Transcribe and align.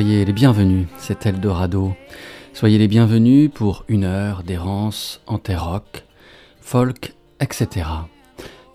Soyez 0.00 0.24
les 0.24 0.32
bienvenus, 0.32 0.86
c'est 0.96 1.26
Eldorado. 1.26 1.94
Soyez 2.54 2.78
les 2.78 2.88
bienvenus 2.88 3.50
pour 3.52 3.84
une 3.86 4.04
heure 4.04 4.42
d'errance 4.42 5.20
en 5.26 5.38
rock, 5.58 6.06
folk, 6.62 7.14
etc. 7.38 7.86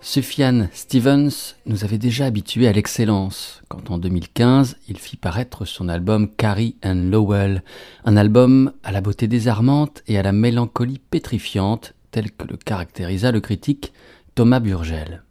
Sufjan 0.01 0.67
Stevens 0.71 1.55
nous 1.65 1.83
avait 1.83 1.97
déjà 1.97 2.27
habitués 2.27 2.67
à 2.67 2.73
l'excellence 2.73 3.63
quand 3.69 3.89
en 3.89 3.97
2015 3.97 4.77
il 4.87 4.99
fit 4.99 5.17
paraître 5.17 5.65
son 5.65 5.89
album 5.89 6.29
Carrie 6.29 6.75
and 6.83 7.09
Lowell, 7.09 7.63
un 8.03 8.17
album 8.17 8.71
à 8.83 8.91
la 8.91 9.01
beauté 9.01 9.27
désarmante 9.27 10.03
et 10.07 10.19
à 10.19 10.21
la 10.21 10.31
mélancolie 10.31 10.99
pétrifiante 10.99 11.95
tel 12.11 12.31
que 12.31 12.45
le 12.45 12.55
caractérisa 12.55 13.31
le 13.31 13.41
critique 13.41 13.93
Thomas 14.35 14.59
Burgel. 14.59 15.24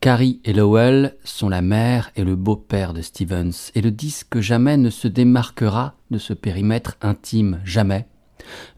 Carrie 0.00 0.40
et 0.44 0.52
Lowell 0.52 1.16
sont 1.24 1.48
la 1.48 1.62
mère 1.62 2.10
et 2.16 2.24
le 2.24 2.36
beau-père 2.36 2.92
de 2.92 3.02
Stevens, 3.02 3.70
et 3.74 3.80
le 3.80 3.90
disque 3.90 4.40
jamais 4.40 4.76
ne 4.76 4.90
se 4.90 5.08
démarquera 5.08 5.94
de 6.10 6.18
ce 6.18 6.32
périmètre 6.32 6.96
intime, 7.00 7.60
jamais 7.64 8.06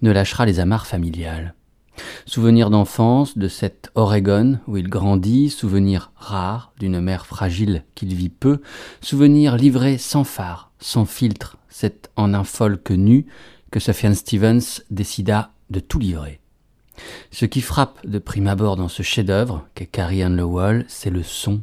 ne 0.01 0.11
lâchera 0.11 0.47
les 0.47 0.61
amarres 0.61 0.87
familiales. 0.87 1.55
Souvenir 2.27 2.71
d'enfance 2.71 3.37
de 3.37 3.49
cet 3.49 3.91
Oregon 3.95 4.61
où 4.69 4.77
il 4.77 4.89
grandit, 4.89 5.51
souvenir 5.51 6.13
rare 6.17 6.73
d'une 6.79 7.01
mère 7.01 7.27
fragile 7.27 7.85
qu'il 7.95 8.15
vit 8.15 8.29
peu, 8.29 8.63
souvenir 9.01 9.57
livré 9.57 9.99
sans 9.99 10.25
phare, 10.25 10.71
sans 10.79 11.05
filtre, 11.05 11.57
c'est 11.69 12.11
en 12.17 12.35
un 12.35 12.45
folk 12.45 12.91
nu 12.91 13.27
que 13.71 13.81
Sophian 13.81 14.15
Stevens 14.15 14.83
décida 14.91 15.53
de 15.71 15.81
tout 15.81 15.99
livrer. 15.99 16.41
Ce 17.31 17.45
qui 17.45 17.61
frappe 17.61 18.07
de 18.07 18.19
prime 18.19 18.47
abord 18.47 18.77
dans 18.77 18.89
ce 18.89 19.03
chef-d'œuvre 19.03 19.67
qu'est 19.75 19.87
Carrie 19.87 20.23
Ann 20.23 20.37
Lowell, 20.37 20.85
c'est 20.89 21.11
le 21.11 21.23
son, 21.23 21.63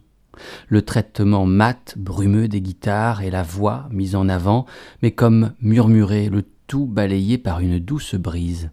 le 0.67 0.81
traitement 0.81 1.45
mat, 1.45 1.95
brumeux 1.97 2.47
des 2.47 2.61
guitares 2.61 3.22
et 3.22 3.31
la 3.31 3.44
voix 3.44 3.88
mise 3.91 4.16
en 4.16 4.30
avant, 4.30 4.66
mais 5.02 5.11
comme 5.11 5.53
murmurée, 5.61 6.30
le 6.30 6.44
tout 6.67 6.86
balayé 6.86 7.38
par 7.38 7.59
une 7.59 7.80
douce 7.80 8.16
brise. 8.16 8.72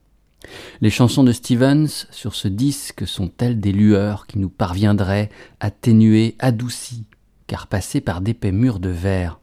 Les 0.80 0.90
chansons 0.90 1.24
de 1.24 1.32
Stevens 1.32 2.06
sur 2.10 2.34
ce 2.34 2.48
disque 2.48 3.06
sont-elles 3.06 3.60
des 3.60 3.72
lueurs 3.72 4.26
qui 4.26 4.38
nous 4.38 4.48
parviendraient 4.48 5.30
atténuées, 5.60 6.36
adoucies, 6.38 7.06
car 7.46 7.66
passées 7.66 8.00
par 8.00 8.20
d'épais 8.20 8.52
murs 8.52 8.80
de 8.80 8.88
verre? 8.88 9.40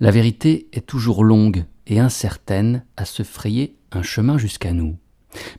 La 0.00 0.10
vérité 0.10 0.68
est 0.72 0.86
toujours 0.86 1.24
longue 1.24 1.64
et 1.86 2.00
incertaine 2.00 2.84
à 2.96 3.04
se 3.04 3.22
frayer 3.22 3.76
un 3.92 4.02
chemin 4.02 4.38
jusqu'à 4.38 4.72
nous. 4.72 4.96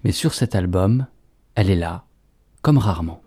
Mais 0.03 0.11
sur 0.11 0.33
cet 0.33 0.55
album, 0.55 1.05
elle 1.55 1.69
est 1.69 1.75
là, 1.75 2.05
comme 2.61 2.77
rarement. 2.77 3.21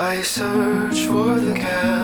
I 0.00 0.22
search 0.22 1.06
for 1.06 1.34
the 1.38 1.54
capsule 1.54 1.97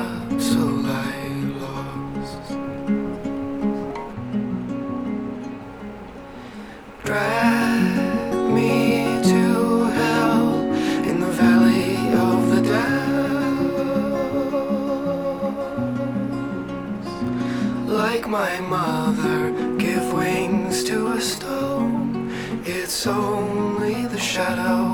my 18.60 18.60
mother, 18.60 19.50
give 19.78 20.12
wings 20.12 20.84
to 20.84 21.09
a 21.12 21.20
stone. 21.20 22.31
It's 22.65 23.06
only 23.06 24.06
the 24.06 24.19
shadow 24.19 24.94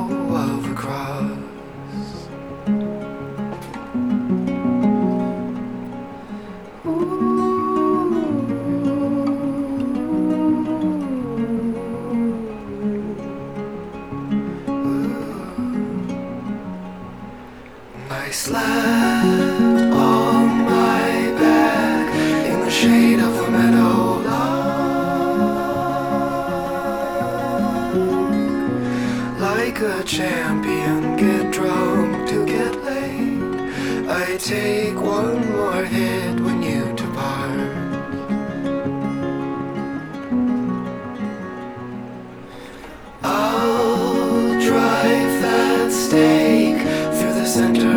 center. 47.51 47.90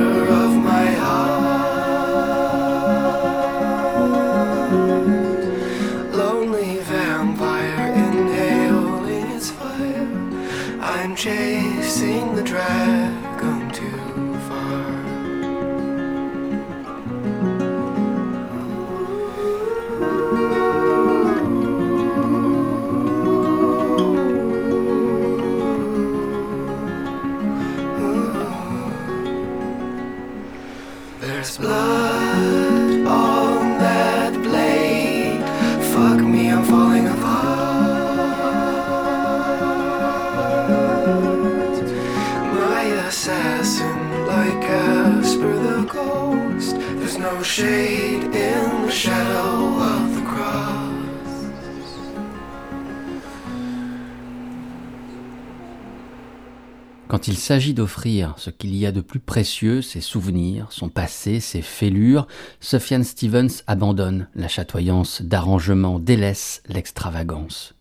Quand 57.23 57.31
il 57.31 57.37
s'agit 57.37 57.73
d'offrir 57.73 58.33
ce 58.35 58.49
qu'il 58.49 58.75
y 58.75 58.85
a 58.85 58.91
de 58.91 58.99
plus 58.99 59.21
précieux, 59.21 59.81
ses 59.81 60.01
souvenirs, 60.01 60.67
son 60.71 60.89
passé, 60.89 61.39
ses 61.39 61.61
fêlures, 61.61 62.27
Sufjan 62.59 63.01
Stevens 63.01 63.63
abandonne 63.65 64.27
la 64.35 64.49
chatoyance 64.49 65.21
d'arrangement, 65.21 65.99
délaisse 65.99 66.61
l'extravagance. 66.67 67.75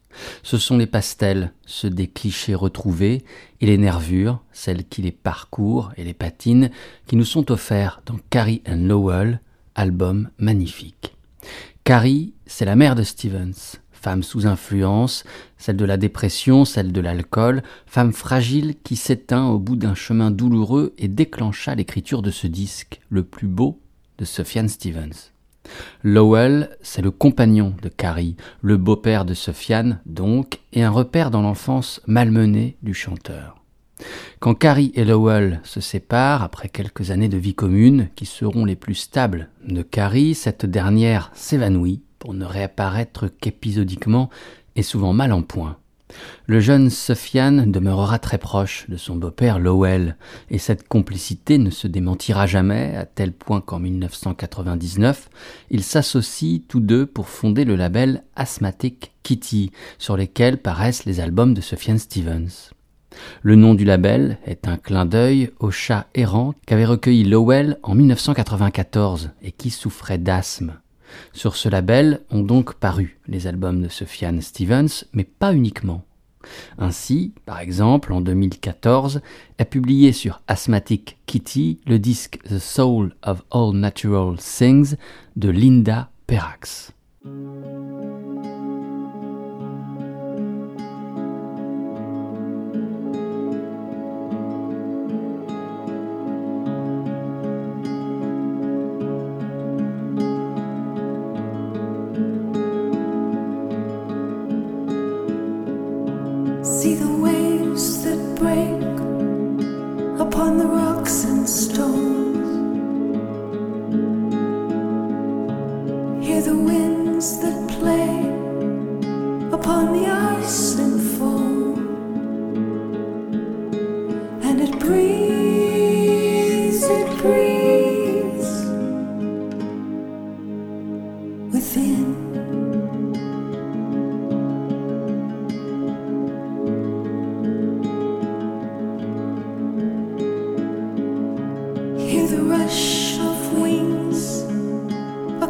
Ce 0.44 0.58
sont 0.58 0.78
les 0.78 0.86
pastels, 0.86 1.52
ceux 1.66 1.90
des 1.90 2.06
clichés 2.06 2.54
retrouvés, 2.54 3.24
et 3.60 3.66
les 3.66 3.78
nervures, 3.78 4.44
celles 4.52 4.86
qui 4.86 5.02
les 5.02 5.10
parcourent 5.10 5.90
et 5.96 6.04
les 6.04 6.14
patinent, 6.14 6.70
qui 7.08 7.16
nous 7.16 7.24
sont 7.24 7.50
offerts 7.50 8.00
dans 8.06 8.20
Carrie 8.30 8.62
and 8.64 8.86
Lowell, 8.86 9.40
album 9.74 10.30
magnifique. 10.38 11.16
Carrie, 11.82 12.32
c'est 12.46 12.64
la 12.64 12.76
mère 12.76 12.94
de 12.94 13.02
Stevens, 13.02 13.80
femme 14.02 14.24
sous 14.24 14.46
influence, 14.46 15.22
celle 15.58 15.76
de 15.76 15.84
la 15.84 15.96
dépression, 15.96 16.64
celle 16.64 16.92
de 16.92 17.00
l'alcool, 17.00 17.62
femme 17.86 18.12
fragile 18.12 18.74
qui 18.82 18.96
s'éteint 18.96 19.46
au 19.46 19.58
bout 19.58 19.76
d'un 19.76 19.94
chemin 19.94 20.32
douloureux 20.32 20.92
et 20.98 21.06
déclencha 21.06 21.74
l'écriture 21.76 22.20
de 22.20 22.32
ce 22.32 22.48
disque, 22.48 23.00
le 23.10 23.22
plus 23.22 23.46
beau 23.46 23.80
de 24.18 24.24
Sufjan 24.24 24.66
Stevens. 24.66 25.30
Lowell, 26.02 26.76
c'est 26.82 27.02
le 27.02 27.12
compagnon 27.12 27.74
de 27.80 27.88
Carrie, 27.88 28.36
le 28.60 28.76
beau-père 28.76 29.24
de 29.24 29.34
Sufjan 29.34 29.98
donc, 30.04 30.58
et 30.72 30.82
un 30.82 30.90
repère 30.90 31.30
dans 31.30 31.42
l'enfance 31.42 32.00
malmenée 32.06 32.76
du 32.82 32.94
chanteur. 32.94 33.62
Quand 34.40 34.54
Carrie 34.54 34.90
et 34.96 35.04
Lowell 35.04 35.60
se 35.62 35.80
séparent 35.80 36.42
après 36.42 36.68
quelques 36.68 37.12
années 37.12 37.28
de 37.28 37.36
vie 37.36 37.54
commune, 37.54 38.08
qui 38.16 38.26
seront 38.26 38.64
les 38.64 38.74
plus 38.74 38.96
stables 38.96 39.48
de 39.64 39.82
Carrie, 39.82 40.34
cette 40.34 40.66
dernière 40.66 41.30
s'évanouit 41.34 42.02
pour 42.22 42.34
ne 42.34 42.44
réapparaître 42.44 43.26
qu'épisodiquement 43.40 44.30
et 44.76 44.84
souvent 44.84 45.12
mal 45.12 45.32
en 45.32 45.42
point. 45.42 45.76
Le 46.46 46.60
jeune 46.60 46.88
Sofiane 46.88 47.72
demeurera 47.72 48.20
très 48.20 48.38
proche 48.38 48.88
de 48.88 48.96
son 48.96 49.16
beau-père 49.16 49.58
Lowell, 49.58 50.16
et 50.48 50.58
cette 50.58 50.86
complicité 50.86 51.58
ne 51.58 51.70
se 51.70 51.88
démentira 51.88 52.46
jamais, 52.46 52.94
à 52.94 53.06
tel 53.06 53.32
point 53.32 53.60
qu'en 53.60 53.80
1999, 53.80 55.30
ils 55.70 55.82
s'associent 55.82 56.60
tous 56.68 56.78
deux 56.78 57.06
pour 57.06 57.28
fonder 57.28 57.64
le 57.64 57.74
label 57.74 58.22
Asthmatic 58.36 59.10
Kitty, 59.24 59.72
sur 59.98 60.16
lesquels 60.16 60.58
paraissent 60.58 61.06
les 61.06 61.18
albums 61.18 61.54
de 61.54 61.60
Sofiane 61.60 61.98
Stevens. 61.98 62.70
Le 63.42 63.56
nom 63.56 63.74
du 63.74 63.84
label 63.84 64.38
est 64.46 64.68
un 64.68 64.76
clin 64.76 65.06
d'œil 65.06 65.50
au 65.58 65.72
chat 65.72 66.06
errant 66.14 66.54
qu'avait 66.66 66.84
recueilli 66.84 67.24
Lowell 67.24 67.78
en 67.82 67.96
1994 67.96 69.30
et 69.42 69.50
qui 69.50 69.70
souffrait 69.70 70.18
d'asthme. 70.18 70.74
Sur 71.32 71.56
ce 71.56 71.68
label 71.68 72.20
ont 72.30 72.42
donc 72.42 72.74
paru 72.74 73.18
les 73.26 73.46
albums 73.46 73.82
de 73.82 73.88
Sufjan 73.88 74.40
Stevens, 74.40 75.04
mais 75.12 75.24
pas 75.24 75.54
uniquement. 75.54 76.04
Ainsi, 76.78 77.32
par 77.46 77.60
exemple, 77.60 78.12
en 78.12 78.20
2014, 78.20 79.20
est 79.58 79.64
publié 79.64 80.12
sur 80.12 80.40
Asthmatic 80.48 81.18
Kitty 81.26 81.80
le 81.86 81.98
disque 81.98 82.38
The 82.48 82.58
Soul 82.58 83.14
of 83.22 83.42
All 83.50 83.72
Natural 83.74 84.36
Things 84.36 84.96
de 85.36 85.50
Linda 85.50 86.10
Perrax. 86.26 86.92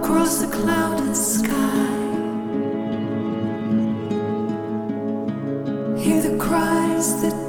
across 0.02 0.38
the 0.38 0.48
clouded 0.48 1.16
sky. 1.16 1.52
Hear 5.96 6.20
the 6.22 6.36
cries 6.40 7.22
that 7.22 7.41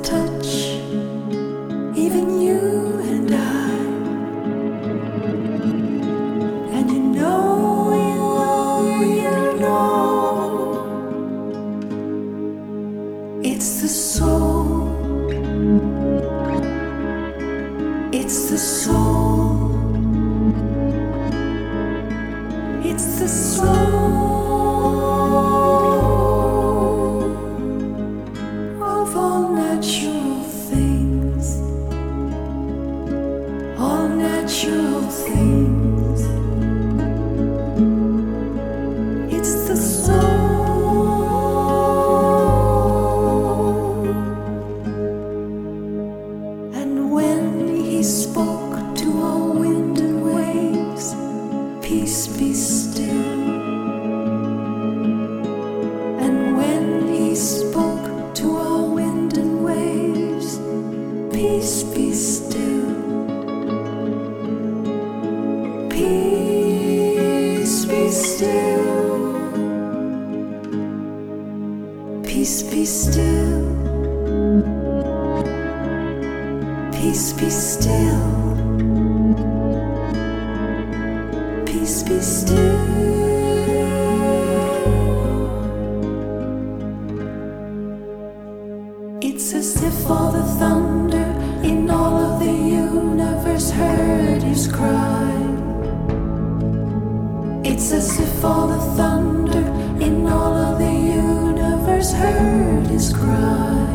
thunder 98.95 99.65
in 100.05 100.27
all 100.27 100.53
of 100.53 100.79
the 100.79 100.91
universe 100.91 102.11
heard 102.13 102.87
his 102.87 103.13
cry. 103.13 103.89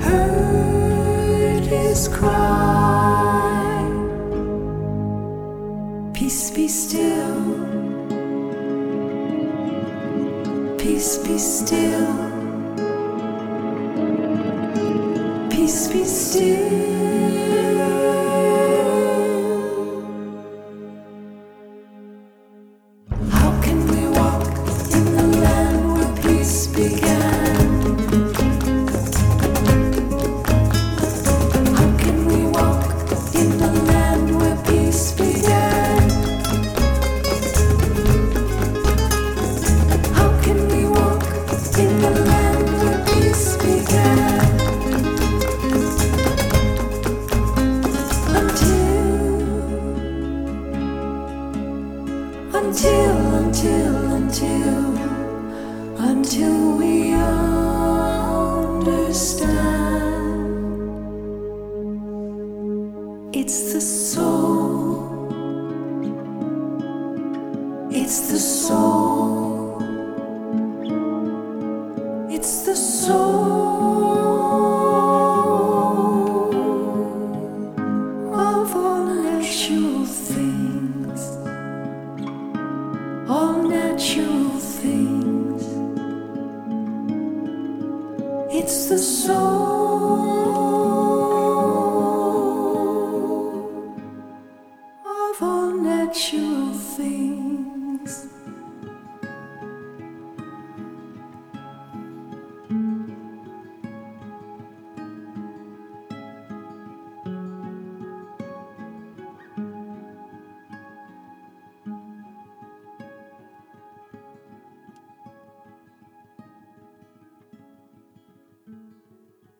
Heard 0.00 1.64
his 1.64 2.08
cry. 2.08 2.82
Peace 6.14 6.50
be 6.50 6.68
still. 6.68 7.42
Peace 10.78 11.18
be 11.18 11.38
still. 11.38 12.14
Peace 15.50 15.88
be 15.88 16.04
still. 16.04 16.81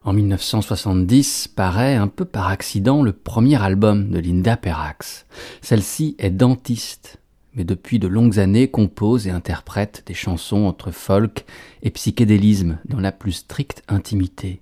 En 0.04 0.12
1970 0.12 1.46
paraît 1.54 1.94
un 1.94 2.08
peu 2.08 2.24
par 2.24 2.48
accident 2.48 3.04
le 3.04 3.12
premier 3.12 3.62
album 3.62 4.10
de 4.10 4.18
Linda 4.18 4.56
Perrax. 4.56 5.26
Celle-ci 5.60 6.16
est 6.18 6.30
dentiste, 6.30 7.20
mais 7.54 7.62
depuis 7.62 8.00
de 8.00 8.08
longues 8.08 8.40
années 8.40 8.68
compose 8.68 9.28
et 9.28 9.30
interprète 9.30 10.02
des 10.06 10.14
chansons 10.14 10.64
entre 10.64 10.90
folk 10.90 11.44
et 11.84 11.90
psychédélisme 11.90 12.78
dans 12.84 12.98
la 12.98 13.12
plus 13.12 13.32
stricte 13.32 13.84
intimité. 13.86 14.60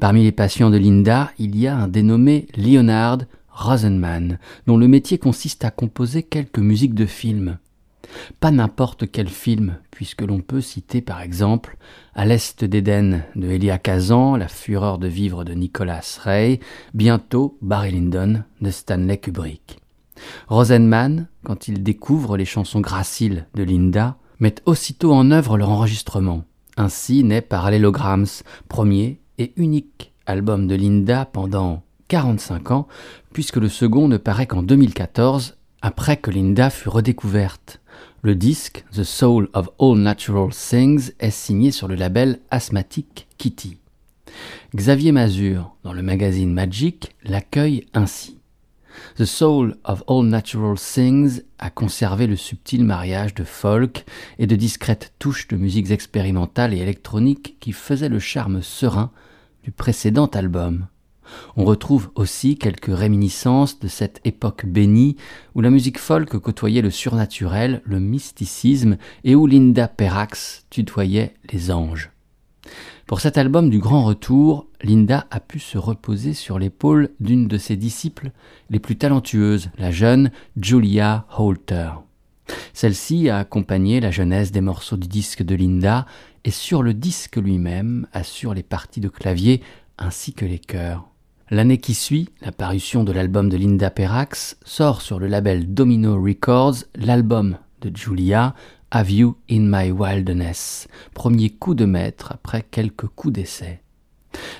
Parmi 0.00 0.24
les 0.24 0.32
patients 0.32 0.70
de 0.70 0.78
Linda, 0.78 1.30
il 1.38 1.56
y 1.56 1.68
a 1.68 1.76
un 1.76 1.86
dénommé 1.86 2.48
Leonard 2.56 3.18
Rosenman, 3.50 4.40
dont 4.66 4.78
le 4.78 4.88
métier 4.88 5.18
consiste 5.18 5.64
à 5.64 5.70
composer 5.70 6.24
quelques 6.24 6.58
musiques 6.58 6.94
de 6.94 7.06
films. 7.06 7.58
Pas 8.40 8.50
n'importe 8.50 9.10
quel 9.10 9.28
film, 9.28 9.76
puisque 9.90 10.22
l'on 10.22 10.40
peut 10.40 10.60
citer 10.60 11.00
par 11.00 11.20
exemple 11.20 11.76
À 12.14 12.24
l'Est 12.24 12.64
d'Éden 12.64 13.24
de 13.34 13.48
Elia 13.48 13.78
Kazan, 13.78 14.36
La 14.36 14.48
fureur 14.48 14.98
de 14.98 15.08
vivre 15.08 15.44
de 15.44 15.52
Nicolas 15.54 16.18
Ray, 16.22 16.60
bientôt 16.94 17.58
Barry 17.62 17.92
Lyndon 17.92 18.42
de 18.60 18.70
Stanley 18.70 19.18
Kubrick. 19.18 19.78
Rosenman, 20.48 21.26
quand 21.44 21.68
il 21.68 21.82
découvre 21.82 22.36
les 22.36 22.44
chansons 22.44 22.80
graciles 22.80 23.46
de 23.54 23.62
Linda, 23.62 24.16
met 24.40 24.56
aussitôt 24.66 25.12
en 25.12 25.30
œuvre 25.30 25.56
leur 25.58 25.70
enregistrement. 25.70 26.44
Ainsi 26.76 27.24
naît 27.24 27.40
Parallelograms, 27.40 28.26
premier 28.68 29.20
et 29.38 29.52
unique 29.56 30.12
album 30.26 30.66
de 30.66 30.74
Linda 30.74 31.24
pendant 31.24 31.82
45 32.08 32.70
ans, 32.70 32.86
puisque 33.32 33.56
le 33.56 33.68
second 33.68 34.08
ne 34.08 34.16
paraît 34.16 34.46
qu'en 34.46 34.62
2014, 34.62 35.56
après 35.82 36.16
que 36.16 36.30
Linda 36.30 36.70
fut 36.70 36.88
redécouverte. 36.88 37.80
Le 38.22 38.34
disque 38.34 38.84
The 38.92 39.04
Soul 39.04 39.48
of 39.52 39.68
All 39.78 39.98
Natural 39.98 40.50
Things 40.50 41.12
est 41.20 41.30
signé 41.30 41.70
sur 41.70 41.86
le 41.86 41.94
label 41.94 42.40
Asthmatic 42.50 43.28
Kitty. 43.38 43.76
Xavier 44.74 45.12
Mazur, 45.12 45.76
dans 45.84 45.92
le 45.92 46.02
magazine 46.02 46.52
Magic, 46.52 47.14
l'accueille 47.22 47.86
ainsi. 47.94 48.38
The 49.16 49.26
Soul 49.26 49.76
of 49.84 50.02
All 50.08 50.24
Natural 50.24 50.76
Things 50.76 51.42
a 51.58 51.70
conservé 51.70 52.26
le 52.26 52.36
subtil 52.36 52.84
mariage 52.84 53.34
de 53.34 53.44
folk 53.44 54.04
et 54.38 54.46
de 54.46 54.56
discrètes 54.56 55.12
touches 55.18 55.48
de 55.48 55.56
musiques 55.56 55.90
expérimentales 55.90 56.74
et 56.74 56.78
électroniques 56.78 57.56
qui 57.60 57.72
faisaient 57.72 58.08
le 58.08 58.18
charme 58.18 58.62
serein 58.62 59.10
du 59.62 59.70
précédent 59.70 60.26
album. 60.26 60.86
On 61.56 61.64
retrouve 61.64 62.10
aussi 62.14 62.56
quelques 62.56 62.94
réminiscences 62.94 63.78
de 63.78 63.88
cette 63.88 64.20
époque 64.24 64.66
bénie 64.66 65.16
où 65.54 65.60
la 65.60 65.70
musique 65.70 65.98
folk 65.98 66.36
côtoyait 66.38 66.82
le 66.82 66.90
surnaturel, 66.90 67.82
le 67.84 68.00
mysticisme 68.00 68.96
et 69.24 69.34
où 69.34 69.46
Linda 69.46 69.88
Perrax 69.88 70.66
tutoyait 70.70 71.34
les 71.52 71.70
anges. 71.70 72.10
Pour 73.06 73.20
cet 73.20 73.38
album 73.38 73.70
du 73.70 73.78
grand 73.78 74.04
retour, 74.04 74.66
Linda 74.82 75.26
a 75.30 75.38
pu 75.38 75.60
se 75.60 75.78
reposer 75.78 76.34
sur 76.34 76.58
l'épaule 76.58 77.10
d'une 77.20 77.46
de 77.46 77.56
ses 77.56 77.76
disciples 77.76 78.32
les 78.68 78.80
plus 78.80 78.96
talentueuses, 78.96 79.70
la 79.78 79.92
jeune 79.92 80.32
Julia 80.60 81.26
Holter. 81.38 81.90
Celle-ci 82.72 83.28
a 83.28 83.38
accompagné 83.38 84.00
la 84.00 84.10
jeunesse 84.10 84.50
des 84.50 84.60
morceaux 84.60 84.96
du 84.96 85.08
disque 85.08 85.42
de 85.42 85.54
Linda 85.54 86.06
et 86.44 86.50
sur 86.50 86.82
le 86.82 86.94
disque 86.94 87.36
lui-même 87.36 88.06
assure 88.12 88.54
les 88.54 88.62
parties 88.62 89.00
de 89.00 89.08
clavier 89.08 89.62
ainsi 89.98 90.32
que 90.32 90.44
les 90.44 90.58
chœurs. 90.58 91.08
L'année 91.48 91.78
qui 91.78 91.94
suit, 91.94 92.28
la 92.42 92.50
parution 92.50 93.04
de 93.04 93.12
l'album 93.12 93.48
de 93.48 93.56
Linda 93.56 93.88
Perrax 93.88 94.56
sort 94.64 95.00
sur 95.00 95.20
le 95.20 95.28
label 95.28 95.72
Domino 95.72 96.20
Records 96.20 96.78
l'album 96.96 97.56
de 97.82 97.96
Julia, 97.96 98.56
Have 98.90 99.12
You 99.12 99.36
in 99.48 99.60
My 99.60 99.92
Wilderness, 99.92 100.88
premier 101.14 101.50
coup 101.50 101.76
de 101.76 101.84
maître 101.84 102.32
après 102.32 102.66
quelques 102.68 103.06
coups 103.06 103.34
d'essai. 103.34 103.80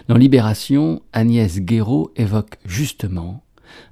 Dans 0.06 0.16
Libération, 0.16 1.02
Agnès 1.12 1.58
Guéraud 1.58 2.12
évoque 2.14 2.56
justement 2.64 3.42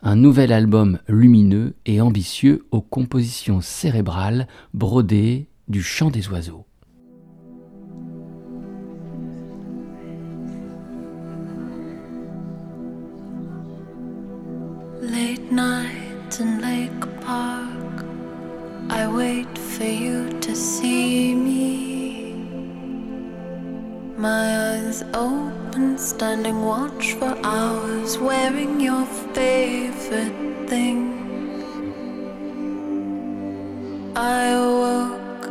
un 0.05 0.15
nouvel 0.15 0.53
album 0.53 1.01
lumineux 1.09 1.75
et 1.87 2.01
ambitieux 2.01 2.65
aux 2.71 2.81
compositions 2.81 3.61
cérébrales 3.61 4.47
brodées 4.73 5.49
du 5.67 5.83
chant 5.83 6.11
des 6.11 6.29
oiseaux. 6.29 6.65
Late 15.45 15.53
night 15.53 16.41
in 16.41 16.63
Lake 16.63 17.21
Park, 17.21 18.07
I 18.89 19.07
wait 19.07 19.59
for 19.59 19.85
you 19.85 20.31
to 20.41 20.57
see 20.57 21.35
me. 21.35 22.33
My 24.17 24.73
eyes 24.73 25.03
open, 25.13 25.99
standing 25.99 26.65
watch 26.65 27.13
for 27.15 27.37
hours, 27.45 28.17
wearing 28.17 28.81
your 28.81 29.05
favorite 29.35 30.67
thing. 30.67 31.13
I 34.17 34.47
awoke, 34.47 35.51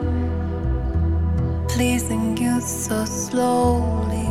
pleasing 1.69 2.35
you 2.37 2.59
so 2.61 3.05
slowly. 3.05 4.27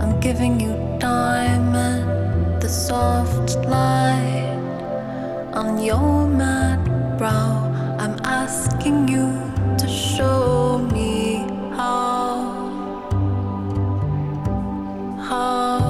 I'm 0.00 0.18
giving 0.20 0.58
you 0.58 0.72
time 0.98 1.74
and 1.74 2.62
the 2.62 2.68
soft 2.70 3.56
light 3.66 4.61
on 5.52 5.82
your 5.82 6.26
mad 6.26 6.80
brow. 7.18 7.68
I'm 7.98 8.18
asking 8.24 9.08
you 9.08 9.26
to 9.78 9.88
show 9.88 10.78
me 10.92 11.46
how. 11.76 12.52
How. 15.28 15.81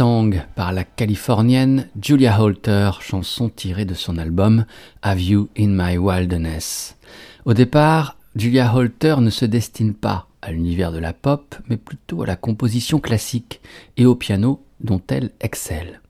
Song 0.00 0.42
par 0.54 0.72
la 0.72 0.84
californienne 0.84 1.86
Julia 2.00 2.40
Holter, 2.40 2.92
chanson 3.02 3.50
tirée 3.50 3.84
de 3.84 3.92
son 3.92 4.16
album 4.16 4.64
Have 5.02 5.20
You 5.20 5.50
in 5.58 5.66
My 5.72 5.98
Wilderness. 5.98 6.96
Au 7.44 7.52
départ, 7.52 8.16
Julia 8.34 8.74
Holter 8.74 9.16
ne 9.18 9.28
se 9.28 9.44
destine 9.44 9.92
pas 9.92 10.26
à 10.40 10.52
l'univers 10.52 10.90
de 10.90 10.98
la 10.98 11.12
pop, 11.12 11.54
mais 11.68 11.76
plutôt 11.76 12.22
à 12.22 12.26
la 12.26 12.36
composition 12.36 12.98
classique 12.98 13.60
et 13.98 14.06
au 14.06 14.14
piano 14.14 14.64
dont 14.80 15.02
elle 15.06 15.32
excelle. 15.42 16.00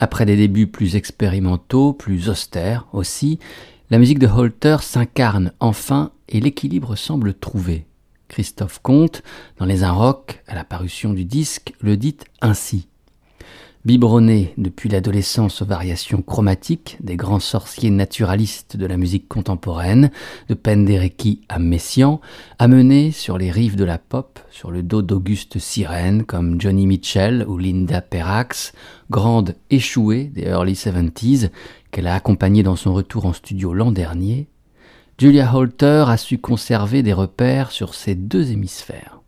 Après 0.00 0.26
des 0.26 0.36
débuts 0.36 0.66
plus 0.66 0.96
expérimentaux, 0.96 1.92
plus 1.92 2.28
austères 2.28 2.88
aussi, 2.92 3.38
la 3.90 4.00
musique 4.00 4.18
de 4.18 4.26
Holter 4.26 4.78
s'incarne 4.80 5.52
enfin 5.60 6.10
et 6.28 6.40
l'équilibre 6.40 6.96
semble 6.96 7.34
trouvé. 7.34 7.86
Christophe 8.26 8.80
Comte, 8.82 9.22
dans 9.58 9.66
Les 9.66 9.84
Un 9.84 9.92
Rock, 9.92 10.42
à 10.48 10.56
la 10.56 10.64
parution 10.64 11.12
du 11.12 11.24
disque, 11.24 11.74
le 11.80 11.96
dit 11.96 12.16
ainsi. 12.40 12.88
Biberonné 13.84 14.54
depuis 14.56 14.88
l'adolescence 14.88 15.60
aux 15.60 15.66
variations 15.66 16.22
chromatiques 16.22 16.96
des 17.02 17.16
grands 17.16 17.38
sorciers 17.38 17.90
naturalistes 17.90 18.78
de 18.78 18.86
la 18.86 18.96
musique 18.96 19.28
contemporaine, 19.28 20.10
de 20.48 20.54
Penderecki 20.54 21.42
à 21.50 21.58
Messiaen, 21.58 22.18
amené 22.58 23.10
sur 23.10 23.36
les 23.36 23.50
rives 23.50 23.76
de 23.76 23.84
la 23.84 23.98
pop, 23.98 24.40
sur 24.50 24.70
le 24.70 24.82
dos 24.82 25.02
d'Auguste 25.02 25.58
Sirène 25.58 26.24
comme 26.24 26.58
Johnny 26.58 26.86
Mitchell 26.86 27.44
ou 27.46 27.58
Linda 27.58 28.00
Perrax, 28.00 28.72
grande 29.10 29.54
échouée 29.68 30.30
des 30.34 30.44
early 30.44 30.72
70s, 30.72 31.50
qu'elle 31.90 32.06
a 32.06 32.14
accompagnée 32.14 32.62
dans 32.62 32.76
son 32.76 32.94
retour 32.94 33.26
en 33.26 33.34
studio 33.34 33.74
l'an 33.74 33.92
dernier, 33.92 34.48
Julia 35.18 35.54
Holter 35.54 36.06
a 36.08 36.16
su 36.16 36.38
conserver 36.38 37.02
des 37.02 37.12
repères 37.12 37.70
sur 37.70 37.94
ces 37.94 38.14
deux 38.14 38.50
hémisphères. 38.50 39.20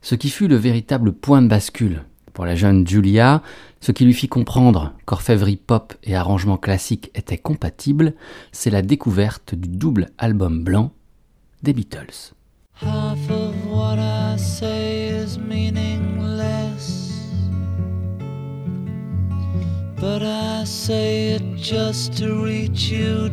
Ce 0.00 0.14
qui 0.14 0.30
fut 0.30 0.48
le 0.48 0.56
véritable 0.56 1.12
point 1.12 1.42
de 1.42 1.48
bascule 1.48 2.04
pour 2.38 2.46
la 2.46 2.54
jeune 2.54 2.86
Julia, 2.86 3.42
ce 3.80 3.90
qui 3.90 4.04
lui 4.04 4.14
fit 4.14 4.28
comprendre 4.28 4.92
qu'orfèvrerie 5.06 5.56
pop 5.56 5.94
et 6.04 6.14
arrangement 6.14 6.56
classique 6.56 7.10
étaient 7.16 7.36
compatibles, 7.36 8.14
c'est 8.52 8.70
la 8.70 8.80
découverte 8.80 9.56
du 9.56 9.68
double 9.68 10.10
album 10.18 10.62
blanc 10.62 10.92
des 11.64 11.72
Beatles. 11.72 12.34
But 20.00 20.22
I 20.22 20.64
say 20.64 21.34
it 21.34 21.56
just 21.56 22.16
to 22.18 22.44
reach 22.44 22.92
you. 22.92 23.28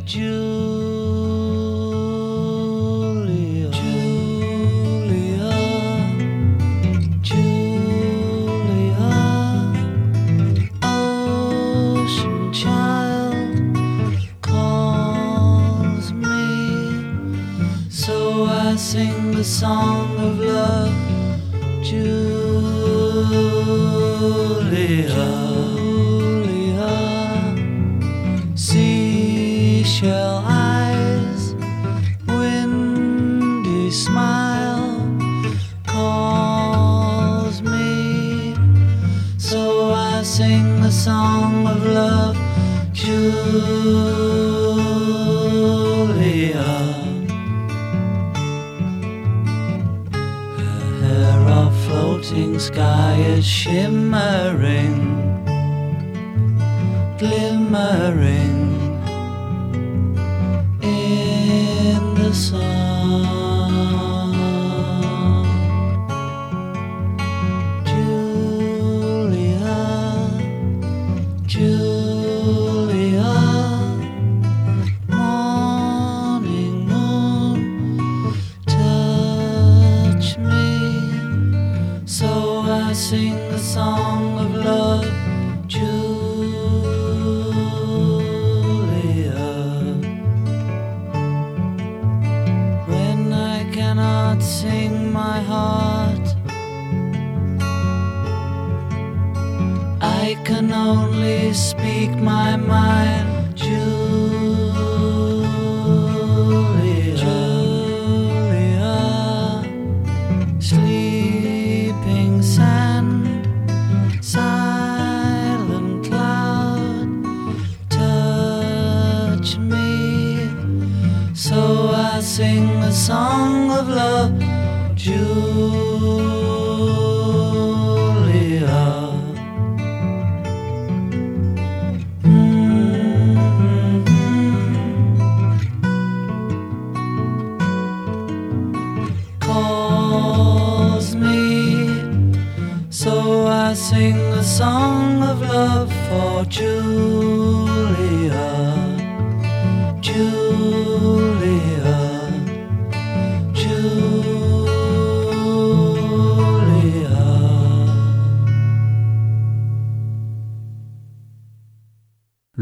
The 19.35 19.43
song 19.43 20.17
of 20.17 20.39
love, 20.39 20.93
Julia. 21.83 22.55
Julia. 25.13 26.55
Seashell 28.55 30.41
eyes, 30.45 31.53
windy 32.27 33.91
smile 33.91 34.95
calls 35.85 37.61
me. 37.61 38.55
So 39.37 39.91
I 39.91 40.23
sing 40.23 40.79
the 40.81 40.91
song 40.91 41.67
of 41.67 41.85
love, 41.85 42.37
Julia. 42.93 44.34
Floating 52.25 52.57
sky 52.57 53.15
is 53.19 53.45
shimmering, 53.45 54.97
glimmering 57.19 58.74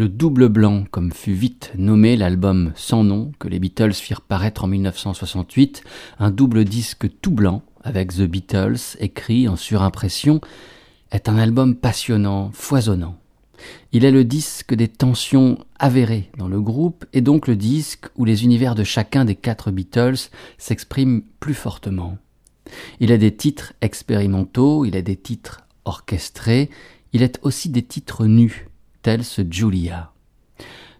Le 0.03 0.09
double 0.09 0.49
blanc, 0.49 0.83
comme 0.91 1.13
fut 1.13 1.31
vite 1.31 1.71
nommé 1.77 2.17
l'album 2.17 2.73
sans 2.75 3.05
nom 3.05 3.31
que 3.39 3.47
les 3.47 3.57
Beatles 3.57 3.93
firent 3.93 4.19
paraître 4.19 4.65
en 4.65 4.67
1968, 4.67 5.81
un 6.19 6.29
double 6.29 6.65
disque 6.65 7.07
tout 7.21 7.31
blanc 7.31 7.61
avec 7.85 8.13
The 8.13 8.23
Beatles 8.23 8.97
écrit 8.99 9.47
en 9.47 9.55
surimpression, 9.55 10.41
est 11.13 11.29
un 11.29 11.37
album 11.37 11.73
passionnant, 11.77 12.51
foisonnant. 12.51 13.17
Il 13.93 14.03
est 14.03 14.11
le 14.11 14.25
disque 14.25 14.73
des 14.73 14.89
tensions 14.89 15.57
avérées 15.79 16.29
dans 16.37 16.49
le 16.49 16.59
groupe 16.59 17.05
et 17.13 17.21
donc 17.21 17.47
le 17.47 17.55
disque 17.55 18.07
où 18.17 18.25
les 18.25 18.43
univers 18.43 18.75
de 18.75 18.83
chacun 18.83 19.23
des 19.23 19.35
quatre 19.35 19.71
Beatles 19.71 20.29
s'expriment 20.57 21.21
plus 21.39 21.53
fortement. 21.53 22.17
Il 22.99 23.13
a 23.13 23.17
des 23.17 23.33
titres 23.33 23.71
expérimentaux, 23.79 24.83
il 24.83 24.97
a 24.97 25.01
des 25.01 25.15
titres 25.15 25.61
orchestrés, 25.85 26.69
il 27.13 27.23
est 27.23 27.39
aussi 27.43 27.69
des 27.69 27.83
titres 27.83 28.25
nus, 28.25 28.67
tels 29.03 29.25
ce 29.25 29.41
Julia? 29.47 30.11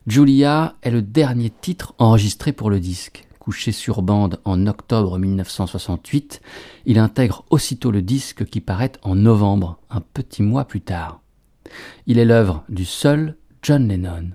Julia 0.05 0.75
est 0.83 0.91
le 0.91 1.01
dernier 1.01 1.49
titre 1.49 1.95
enregistré 1.97 2.51
pour 2.51 2.69
le 2.69 2.79
disque. 2.79 3.27
Couché 3.39 3.71
sur 3.71 4.01
bande 4.01 4.39
en 4.45 4.67
octobre 4.67 5.17
1968, 5.17 6.41
il 6.85 6.99
intègre 6.99 7.45
aussitôt 7.49 7.91
le 7.91 8.01
disque 8.01 8.45
qui 8.45 8.61
paraît 8.61 8.91
en 9.01 9.15
novembre, 9.15 9.79
un 9.89 10.01
petit 10.01 10.43
mois 10.43 10.65
plus 10.65 10.81
tard. 10.81 11.21
Il 12.05 12.19
est 12.19 12.25
l'œuvre 12.25 12.63
du 12.69 12.85
seul 12.85 13.37
John 13.61 13.87
Lennon. 13.87 14.31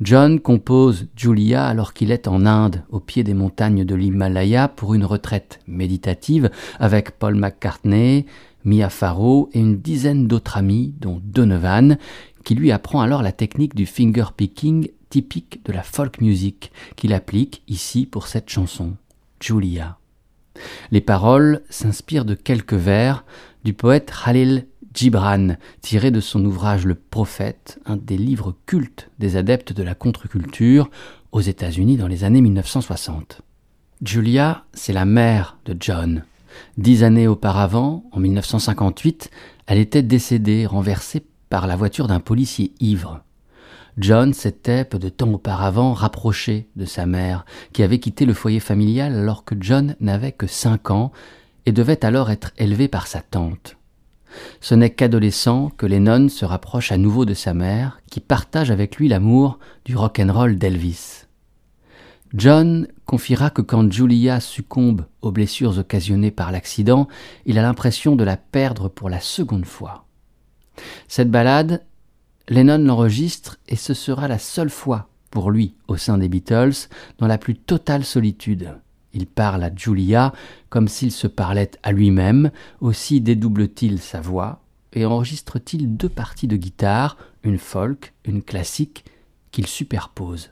John 0.00 0.40
compose 0.40 1.06
Julia 1.16 1.66
alors 1.66 1.94
qu'il 1.94 2.10
est 2.10 2.28
en 2.28 2.44
Inde, 2.44 2.82
au 2.90 3.00
pied 3.00 3.24
des 3.24 3.34
montagnes 3.34 3.84
de 3.84 3.94
l'Himalaya, 3.94 4.68
pour 4.68 4.94
une 4.94 5.04
retraite 5.04 5.60
méditative 5.66 6.50
avec 6.78 7.12
Paul 7.12 7.36
McCartney, 7.36 8.26
Mia 8.64 8.88
Farrow 8.88 9.50
et 9.52 9.60
une 9.60 9.80
dizaine 9.80 10.26
d'autres 10.26 10.56
amis, 10.56 10.94
dont 11.00 11.20
Donovan, 11.22 11.98
qui 12.44 12.54
lui 12.54 12.70
apprend 12.70 13.00
alors 13.00 13.22
la 13.22 13.32
technique 13.32 13.74
du 13.74 13.86
finger 13.86 14.26
picking 14.36 14.88
typique 15.10 15.64
de 15.64 15.72
la 15.72 15.82
folk 15.82 16.20
music, 16.20 16.72
qu'il 16.96 17.12
applique 17.12 17.62
ici 17.68 18.06
pour 18.06 18.26
cette 18.26 18.48
chanson, 18.48 18.94
Julia. 19.40 19.98
Les 20.90 21.00
paroles 21.00 21.62
s'inspirent 21.70 22.24
de 22.24 22.34
quelques 22.34 22.74
vers 22.74 23.24
du 23.64 23.72
poète 23.72 24.12
Khalil 24.24 24.66
Gibran, 24.94 25.56
tiré 25.80 26.10
de 26.10 26.20
son 26.20 26.44
ouvrage 26.44 26.86
Le 26.86 26.94
Prophète, 26.94 27.80
un 27.84 27.96
des 27.96 28.16
livres 28.16 28.54
cultes 28.66 29.10
des 29.18 29.36
adeptes 29.36 29.72
de 29.72 29.82
la 29.82 29.94
contre-culture 29.94 30.88
aux 31.32 31.40
États-Unis 31.40 31.96
dans 31.96 32.06
les 32.06 32.22
années 32.22 32.40
1960. 32.40 33.42
Julia, 34.04 34.64
c'est 34.72 34.92
la 34.92 35.04
mère 35.04 35.58
de 35.64 35.76
John. 35.78 36.24
Dix 36.76 37.02
années 37.02 37.26
auparavant, 37.26 38.04
en 38.12 38.20
1958, 38.20 39.30
elle 39.66 39.78
était 39.78 40.02
décédée, 40.02 40.66
renversée 40.66 41.24
la 41.62 41.76
voiture 41.76 42.08
d'un 42.08 42.20
policier 42.20 42.72
ivre. 42.80 43.22
John 43.96 44.34
s'était 44.34 44.84
peu 44.84 44.98
de 44.98 45.08
temps 45.08 45.32
auparavant 45.32 45.92
rapproché 45.92 46.68
de 46.74 46.84
sa 46.84 47.06
mère, 47.06 47.44
qui 47.72 47.82
avait 47.82 48.00
quitté 48.00 48.26
le 48.26 48.34
foyer 48.34 48.58
familial 48.60 49.14
alors 49.16 49.44
que 49.44 49.54
John 49.60 49.94
n'avait 50.00 50.32
que 50.32 50.48
cinq 50.48 50.90
ans 50.90 51.12
et 51.64 51.72
devait 51.72 52.04
alors 52.04 52.30
être 52.30 52.50
élevé 52.58 52.88
par 52.88 53.06
sa 53.06 53.20
tante. 53.20 53.76
Ce 54.60 54.74
n'est 54.74 54.90
qu'adolescent 54.90 55.70
que 55.76 55.86
Lennon 55.86 56.28
se 56.28 56.44
rapproche 56.44 56.90
à 56.90 56.98
nouveau 56.98 57.24
de 57.24 57.34
sa 57.34 57.54
mère, 57.54 58.00
qui 58.10 58.18
partage 58.18 58.72
avec 58.72 58.96
lui 58.96 59.06
l'amour 59.06 59.60
du 59.84 59.96
rock'n'roll 59.96 60.58
d'Elvis. 60.58 61.26
John 62.34 62.88
confiera 63.04 63.50
que 63.50 63.62
quand 63.62 63.92
Julia 63.92 64.40
succombe 64.40 65.06
aux 65.22 65.30
blessures 65.30 65.78
occasionnées 65.78 66.32
par 66.32 66.50
l'accident, 66.50 67.06
il 67.46 67.60
a 67.60 67.62
l'impression 67.62 68.16
de 68.16 68.24
la 68.24 68.36
perdre 68.36 68.88
pour 68.88 69.08
la 69.08 69.20
seconde 69.20 69.66
fois. 69.66 70.03
Cette 71.08 71.30
balade, 71.30 71.82
Lennon 72.48 72.78
l'enregistre 72.78 73.58
et 73.68 73.76
ce 73.76 73.94
sera 73.94 74.28
la 74.28 74.38
seule 74.38 74.70
fois 74.70 75.08
pour 75.30 75.50
lui 75.50 75.74
au 75.88 75.96
sein 75.96 76.18
des 76.18 76.28
Beatles 76.28 76.88
dans 77.18 77.26
la 77.26 77.38
plus 77.38 77.56
totale 77.56 78.04
solitude. 78.04 78.74
Il 79.12 79.26
parle 79.26 79.62
à 79.62 79.70
Julia 79.74 80.32
comme 80.68 80.88
s'il 80.88 81.12
se 81.12 81.26
parlait 81.26 81.70
à 81.82 81.92
lui-même, 81.92 82.50
aussi 82.80 83.20
dédouble-t-il 83.20 84.00
sa 84.00 84.20
voix 84.20 84.60
et 84.92 85.04
enregistre-t-il 85.04 85.96
deux 85.96 86.08
parties 86.08 86.46
de 86.46 86.56
guitare, 86.56 87.16
une 87.42 87.58
folk, 87.58 88.14
une 88.24 88.42
classique, 88.42 89.04
qu'il 89.50 89.66
superpose. 89.66 90.50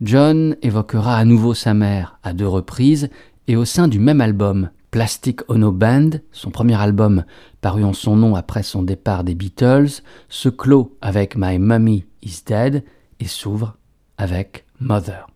John 0.00 0.56
évoquera 0.62 1.16
à 1.16 1.24
nouveau 1.24 1.54
sa 1.54 1.74
mère 1.74 2.18
à 2.22 2.32
deux 2.32 2.48
reprises 2.48 3.10
et 3.46 3.56
au 3.56 3.64
sein 3.64 3.88
du 3.88 3.98
même 3.98 4.20
album, 4.20 4.70
Plastic 4.90 5.48
Ono 5.48 5.70
Band, 5.70 6.10
son 6.32 6.50
premier 6.50 6.80
album 6.80 7.24
paru 7.60 7.84
en 7.84 7.92
son 7.92 8.16
nom 8.16 8.34
après 8.34 8.62
son 8.62 8.82
départ 8.82 9.24
des 9.24 9.34
Beatles, 9.34 10.02
se 10.28 10.48
clôt 10.48 10.96
avec 11.00 11.36
My 11.36 11.58
Mummy 11.58 12.04
is 12.22 12.42
Dead 12.46 12.84
et 13.20 13.26
s'ouvre 13.26 13.76
avec 14.18 14.64
Mother. 14.80 15.26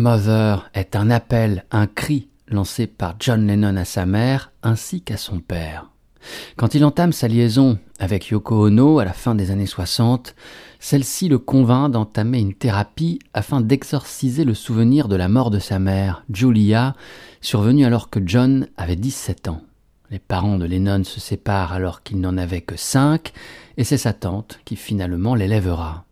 Mother 0.00 0.70
est 0.72 0.96
un 0.96 1.10
appel, 1.10 1.66
un 1.70 1.86
cri 1.86 2.28
lancé 2.48 2.86
par 2.86 3.16
John 3.20 3.46
Lennon 3.46 3.76
à 3.76 3.84
sa 3.84 4.06
mère 4.06 4.50
ainsi 4.62 5.02
qu'à 5.02 5.18
son 5.18 5.40
père. 5.40 5.90
Quand 6.56 6.74
il 6.74 6.86
entame 6.86 7.12
sa 7.12 7.28
liaison 7.28 7.78
avec 7.98 8.28
Yoko 8.28 8.66
Ono 8.66 8.98
à 8.98 9.04
la 9.04 9.12
fin 9.12 9.34
des 9.34 9.50
années 9.50 9.66
60, 9.66 10.34
celle-ci 10.78 11.28
le 11.28 11.38
convainc 11.38 11.90
d'entamer 11.90 12.38
une 12.38 12.54
thérapie 12.54 13.18
afin 13.34 13.60
d'exorciser 13.60 14.44
le 14.44 14.54
souvenir 14.54 15.06
de 15.06 15.16
la 15.16 15.28
mort 15.28 15.50
de 15.50 15.58
sa 15.58 15.78
mère, 15.78 16.24
Julia, 16.32 16.96
survenue 17.42 17.84
alors 17.84 18.08
que 18.08 18.20
John 18.24 18.68
avait 18.78 18.96
17 18.96 19.48
ans. 19.48 19.60
Les 20.10 20.18
parents 20.18 20.56
de 20.56 20.64
Lennon 20.64 21.04
se 21.04 21.20
séparent 21.20 21.74
alors 21.74 22.02
qu'il 22.02 22.20
n'en 22.20 22.38
avait 22.38 22.62
que 22.62 22.76
5, 22.76 23.32
et 23.76 23.84
c'est 23.84 23.98
sa 23.98 24.14
tante 24.14 24.60
qui 24.64 24.76
finalement 24.76 25.34
l'élèvera. 25.34 26.06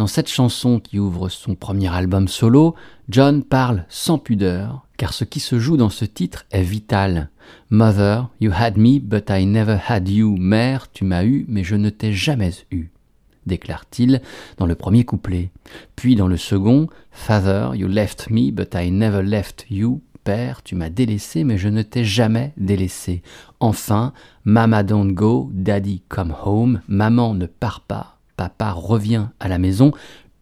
Dans 0.00 0.06
cette 0.06 0.30
chanson 0.30 0.80
qui 0.80 0.98
ouvre 0.98 1.28
son 1.28 1.54
premier 1.54 1.94
album 1.94 2.26
solo, 2.26 2.74
John 3.10 3.44
parle 3.44 3.84
sans 3.90 4.16
pudeur, 4.16 4.86
car 4.96 5.12
ce 5.12 5.24
qui 5.24 5.40
se 5.40 5.58
joue 5.58 5.76
dans 5.76 5.90
ce 5.90 6.06
titre 6.06 6.46
est 6.52 6.62
vital. 6.62 7.28
Mother, 7.68 8.30
you 8.40 8.50
had 8.50 8.78
me, 8.78 8.98
but 8.98 9.28
I 9.28 9.44
never 9.44 9.76
had 9.86 10.08
you. 10.08 10.36
Mère, 10.38 10.90
tu 10.90 11.04
m'as 11.04 11.24
eu, 11.24 11.44
mais 11.48 11.64
je 11.64 11.76
ne 11.76 11.90
t'ai 11.90 12.14
jamais 12.14 12.52
eu 12.70 12.90
déclare-t-il 13.44 14.22
dans 14.56 14.64
le 14.64 14.74
premier 14.74 15.04
couplet. 15.04 15.50
Puis 15.96 16.14
dans 16.14 16.28
le 16.28 16.38
second, 16.38 16.88
Father, 17.10 17.72
you 17.74 17.86
left 17.86 18.30
me, 18.30 18.50
but 18.52 18.74
I 18.74 18.90
never 18.90 19.22
left 19.22 19.66
you. 19.68 20.00
Père, 20.24 20.62
tu 20.62 20.76
m'as 20.76 20.88
délaissé, 20.88 21.44
mais 21.44 21.58
je 21.58 21.68
ne 21.68 21.82
t'ai 21.82 22.04
jamais 22.04 22.54
délaissé. 22.56 23.22
Enfin, 23.58 24.14
Mama 24.44 24.82
don't 24.82 25.12
go, 25.12 25.50
Daddy 25.52 26.02
come 26.08 26.34
home. 26.42 26.80
Maman 26.88 27.34
ne 27.34 27.44
part 27.44 27.80
pas, 27.80 28.19
Papa 28.40 28.72
revient 28.72 29.26
à 29.38 29.48
la 29.48 29.58
maison, 29.58 29.92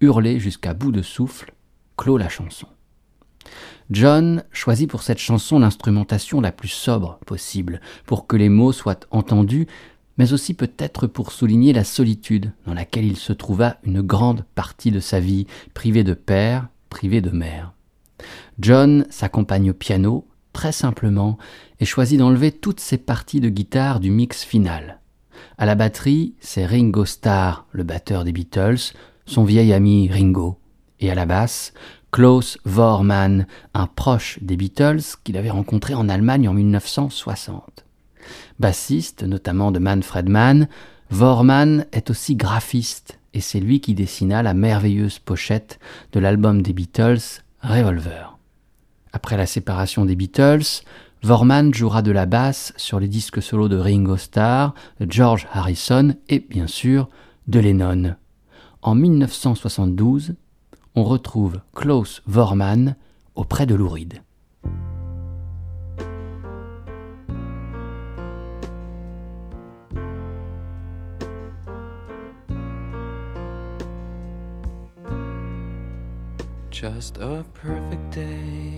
hurlé 0.01 0.39
jusqu'à 0.39 0.73
bout 0.73 0.93
de 0.93 1.03
souffle, 1.03 1.53
clôt 1.97 2.17
la 2.17 2.29
chanson. 2.29 2.69
John 3.91 4.45
choisit 4.53 4.89
pour 4.89 5.03
cette 5.03 5.19
chanson 5.19 5.59
l'instrumentation 5.59 6.41
la 6.41 6.53
plus 6.53 6.69
sobre 6.69 7.19
possible, 7.27 7.81
pour 8.07 8.29
que 8.29 8.37
les 8.37 8.51
mots 8.51 8.71
soient 8.71 9.01
entendus, 9.11 9.67
mais 10.17 10.33
aussi 10.33 10.55
peut-être 10.55 11.09
pour 11.09 11.33
souligner 11.33 11.73
la 11.73 11.83
solitude 11.83 12.53
dans 12.67 12.75
laquelle 12.75 13.05
il 13.05 13.17
se 13.17 13.33
trouva 13.33 13.79
une 13.83 14.01
grande 14.01 14.45
partie 14.55 14.93
de 14.93 15.01
sa 15.01 15.19
vie, 15.19 15.49
privé 15.75 16.05
de 16.05 16.15
père, 16.15 16.69
privé 16.91 17.21
de 17.21 17.31
mère. 17.31 17.73
John 18.61 19.07
s'accompagne 19.11 19.71
au 19.71 19.75
piano, 19.75 20.25
très 20.53 20.71
simplement, 20.71 21.37
et 21.81 21.85
choisit 21.85 22.21
d'enlever 22.21 22.53
toutes 22.53 22.79
ces 22.79 22.99
parties 22.99 23.41
de 23.41 23.49
guitare 23.49 23.99
du 23.99 24.13
mix 24.13 24.45
final. 24.45 24.98
À 25.57 25.67
la 25.67 25.75
batterie, 25.75 26.35
c'est 26.41 26.67
Ringo 26.67 27.05
Starr, 27.05 27.67
le 27.73 27.83
batteur 27.83 28.25
des 28.25 28.33
Beatles, 28.33 28.93
son 29.27 29.45
vieil 29.45 29.73
ami 29.73 30.09
Ringo. 30.11 30.59
Et 31.01 31.11
à 31.11 31.15
la 31.15 31.27
basse, 31.27 31.73
Klaus 32.11 32.59
Vormann, 32.65 33.47
un 33.75 33.87
proche 33.87 34.39
des 34.41 34.57
Beatles 34.57 35.03
qu'il 35.25 35.37
avait 35.37 35.51
rencontré 35.51 35.95
en 35.95 36.09
Allemagne 36.09 36.49
en 36.49 36.55
1960. 36.55 37.85
Bassiste 38.59 39.23
notamment 39.23 39.71
de 39.71 39.79
Manfred 39.79 40.29
Mann, 40.29 40.69
Vormann 41.11 41.87
est 41.93 42.11
aussi 42.11 42.37
graphiste 42.37 43.19
et 43.35 43.41
c'est 43.41 43.61
lui 43.61 43.81
qui 43.81 43.95
dessina 43.95 44.43
la 44.43 44.55
merveilleuse 44.55 45.19
pochette 45.19 45.79
de 46.13 46.21
l'album 46.21 46.63
des 46.63 46.73
Beatles 46.73 47.43
Revolver. 47.63 48.37
Après 49.13 49.37
la 49.37 49.47
séparation 49.47 50.05
des 50.05 50.17
Beatles, 50.17 50.83
Vorman 51.23 51.75
jouera 51.75 52.03
de 52.03 52.13
la 52.13 52.27
basse 52.27 52.73
sur 52.77 53.01
les 53.01 53.09
disques 53.09 53.43
solos 53.43 53.69
de 53.69 53.77
Ringo 53.77 54.17
Starr, 54.17 54.75
George 55.01 55.49
Harrison 55.53 56.15
et 56.29 56.39
bien 56.39 56.69
sûr 56.69 57.09
de 57.49 57.59
Lennon. 57.59 58.15
En 58.83 58.95
1972, 58.95 60.35
on 60.95 61.05
retrouve 61.05 61.61
Klaus 61.75 62.23
Vorman 62.27 62.95
auprès 63.35 63.67
de 63.67 63.75
Lou 63.75 63.89
Reed. 63.89 64.23
Just 76.71 77.19
a 77.19 77.43
perfect 77.61 78.15
day. 78.15 78.78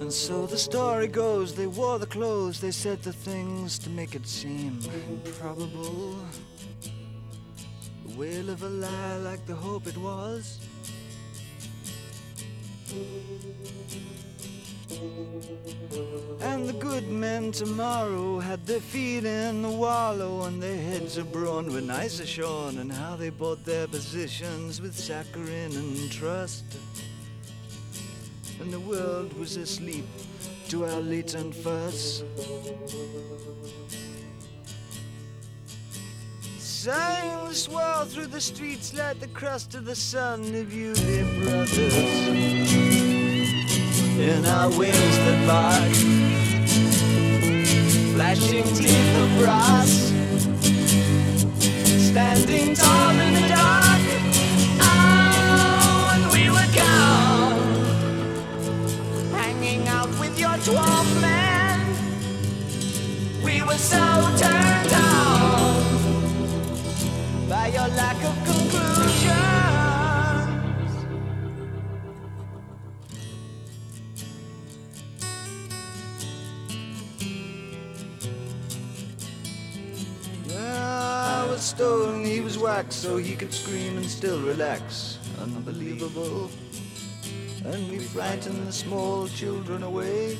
And 0.00 0.12
so 0.12 0.46
the 0.46 0.58
story 0.58 1.06
goes, 1.06 1.54
they 1.54 1.66
wore 1.66 1.98
the 1.98 2.06
clothes, 2.06 2.60
they 2.60 2.70
said 2.70 3.02
the 3.02 3.12
things 3.12 3.78
to 3.80 3.90
make 3.90 4.14
it 4.14 4.26
seem 4.26 4.80
improbable. 5.10 6.16
The 8.06 8.16
wail 8.16 8.50
of 8.50 8.62
a 8.62 8.68
lie 8.68 9.16
like 9.18 9.46
the 9.46 9.54
hope 9.54 9.86
it 9.86 9.96
was. 9.96 10.60
Good 17.06 17.14
men 17.14 17.52
tomorrow 17.52 18.40
had 18.40 18.66
their 18.66 18.80
feet 18.80 19.24
in 19.24 19.62
the 19.62 19.70
wallow 19.70 20.42
and 20.42 20.60
their 20.60 20.76
heads 20.76 21.18
abroad 21.18 21.70
when 21.70 21.88
ice 21.88 22.20
shone 22.26 22.78
and 22.78 22.90
how 22.90 23.14
they 23.14 23.30
bought 23.30 23.64
their 23.64 23.86
positions 23.86 24.80
with 24.80 24.92
saccharine 24.92 25.76
and 25.76 26.10
trust. 26.10 26.64
And 28.60 28.72
the 28.72 28.80
world 28.80 29.38
was 29.38 29.56
asleep 29.56 30.04
to 30.70 30.84
our 30.84 31.00
latent 31.00 31.54
fuss. 31.54 32.24
The 36.84 37.52
swirl 37.52 38.04
through 38.06 38.26
the 38.26 38.40
streets 38.40 38.94
like 38.94 39.20
the 39.20 39.28
crust 39.28 39.76
of 39.76 39.84
the 39.84 39.94
sun 39.94 40.40
of 40.56 40.72
you, 40.72 40.94
dear 40.94 41.24
brothers 41.40 42.26
in 44.18 44.46
our 44.46 44.70
wings 44.70 45.18
that 45.18 45.46
bark, 45.46 46.35
flashing 48.16 48.64
teeth 48.74 49.16
of 49.18 49.28
brass, 49.38 50.10
standing 52.08 52.74
tall 52.74 53.10
in 53.10 53.34
the 53.34 53.46
dark. 53.46 54.00
Oh, 54.80 56.14
and 56.14 56.24
we 56.32 56.48
were 56.48 56.70
gone, 56.74 57.60
hanging 59.32 59.86
out 59.88 60.08
with 60.18 60.38
your 60.40 60.56
twelve 60.64 61.20
men. 61.20 61.78
We 63.44 63.60
were 63.60 63.76
so 63.76 64.02
turned 64.38 64.92
on 64.94 65.82
by 67.50 67.66
your 67.68 67.88
lack 68.00 68.16
of 68.24 68.34
conclusion. 68.46 68.65
Stone, 81.76 82.24
he 82.24 82.40
was 82.40 82.56
wax, 82.56 82.96
so 82.96 83.18
he 83.18 83.36
could 83.36 83.52
scream 83.52 83.98
and 83.98 84.06
still 84.06 84.40
relax. 84.40 85.18
Unbelievable. 85.42 86.50
And 87.66 87.90
we 87.90 87.98
frightened 87.98 88.66
the 88.66 88.72
small 88.72 89.28
children 89.28 89.82
away. 89.82 90.38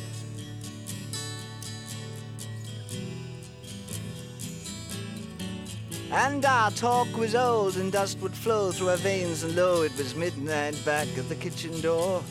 And 6.10 6.42
our 6.46 6.70
talk 6.70 7.14
was 7.18 7.34
old, 7.34 7.76
and 7.76 7.92
dust 7.92 8.18
would 8.20 8.32
flow 8.32 8.72
through 8.72 8.88
our 8.88 8.96
veins, 8.96 9.42
and 9.42 9.54
lo, 9.54 9.82
it 9.82 9.94
was 9.98 10.14
midnight 10.14 10.80
back 10.86 11.08
at 11.18 11.28
the 11.28 11.34
kitchen 11.34 11.78
door, 11.82 12.22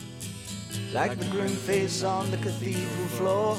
like 0.92 1.16
the 1.16 1.26
grim 1.26 1.54
face 1.70 2.02
on 2.02 2.28
the 2.32 2.38
cathedral 2.38 3.08
floor. 3.18 3.56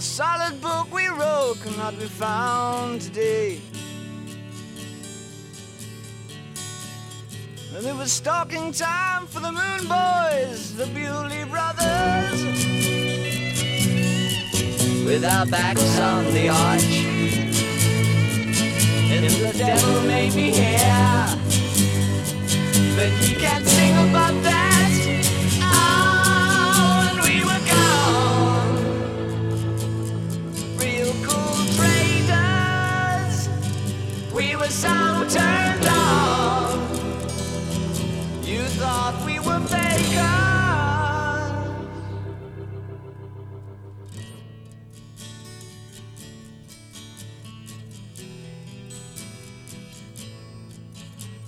Solid 0.00 0.60
book 0.60 0.92
we 0.92 1.06
wrote 1.08 1.56
cannot 1.62 1.98
be 1.98 2.06
found 2.06 3.02
today. 3.02 3.60
And 7.76 7.86
it 7.86 7.94
was 7.94 8.12
stalking 8.12 8.72
time 8.72 9.26
for 9.26 9.40
the 9.40 9.52
Moon 9.52 9.88
Boys, 9.88 10.74
the 10.76 10.86
Bewley 10.94 11.44
Brothers. 11.44 12.42
With 15.04 15.24
our 15.24 15.46
backs 15.46 15.98
on 15.98 16.24
the 16.32 16.48
arch. 16.48 16.84
And 19.12 19.24
the 19.24 19.54
devil 19.58 20.00
may 20.02 20.30
be 20.30 20.50
here, 20.52 21.26
but 22.96 23.10
he 23.24 23.34
can't 23.34 23.66
sing 23.66 23.92
about 24.10 24.42
that. 24.42 24.71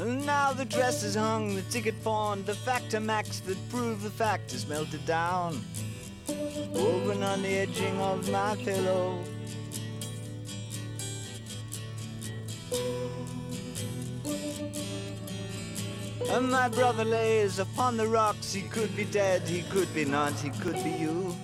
Now 0.05 0.52
the 0.52 0.64
dress 0.66 1.02
is 1.02 1.14
hung, 1.14 1.55
the 1.55 1.62
ticket 1.62 1.94
pawned, 2.05 2.44
the 2.44 2.55
factor 2.55 3.00
max 3.00 3.40
that 3.40 3.57
proved 3.70 4.02
the 4.02 4.11
fact 4.11 4.52
is 4.52 4.66
melted 4.66 5.07
down. 5.07 5.64
Woven 6.72 7.22
on 7.22 7.42
the 7.42 7.48
edging 7.48 7.98
of 8.00 8.30
my 8.30 8.57
pillow. 8.57 9.18
And 16.30 16.50
my 16.50 16.68
brother 16.68 17.05
lays 17.05 17.59
upon 17.59 17.96
the 17.96 18.07
rocks. 18.07 18.52
He 18.52 18.62
could 18.62 18.94
be 18.96 19.05
dead, 19.05 19.42
he 19.42 19.62
could 19.70 19.92
be 19.94 20.05
not, 20.05 20.32
he 20.32 20.50
could 20.50 20.82
be 20.84 20.90
you. 20.90 21.34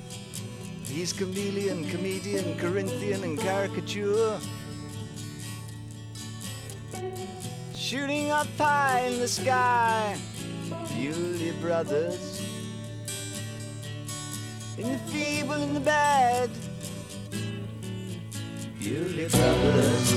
He's 0.85 1.13
chameleon, 1.13 1.89
comedian, 1.89 2.59
Corinthian, 2.59 3.23
and 3.23 3.39
caricature. 3.39 4.39
Shooting 7.91 8.31
up 8.31 8.47
high 8.57 9.01
in 9.01 9.19
the 9.19 9.27
sky, 9.27 10.17
Bewley 10.95 11.51
brothers. 11.61 12.41
In 14.79 14.93
the 14.93 14.99
feeble, 15.11 15.61
in 15.61 15.75
the 15.75 15.81
bad, 15.81 16.51
Bewley 18.79 19.27
brothers. 19.27 20.13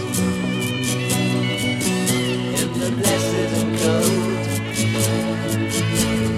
In 2.61 2.73
the 2.79 2.91
blessed 2.95 3.53
and 3.57 3.79
cold. 3.79 4.47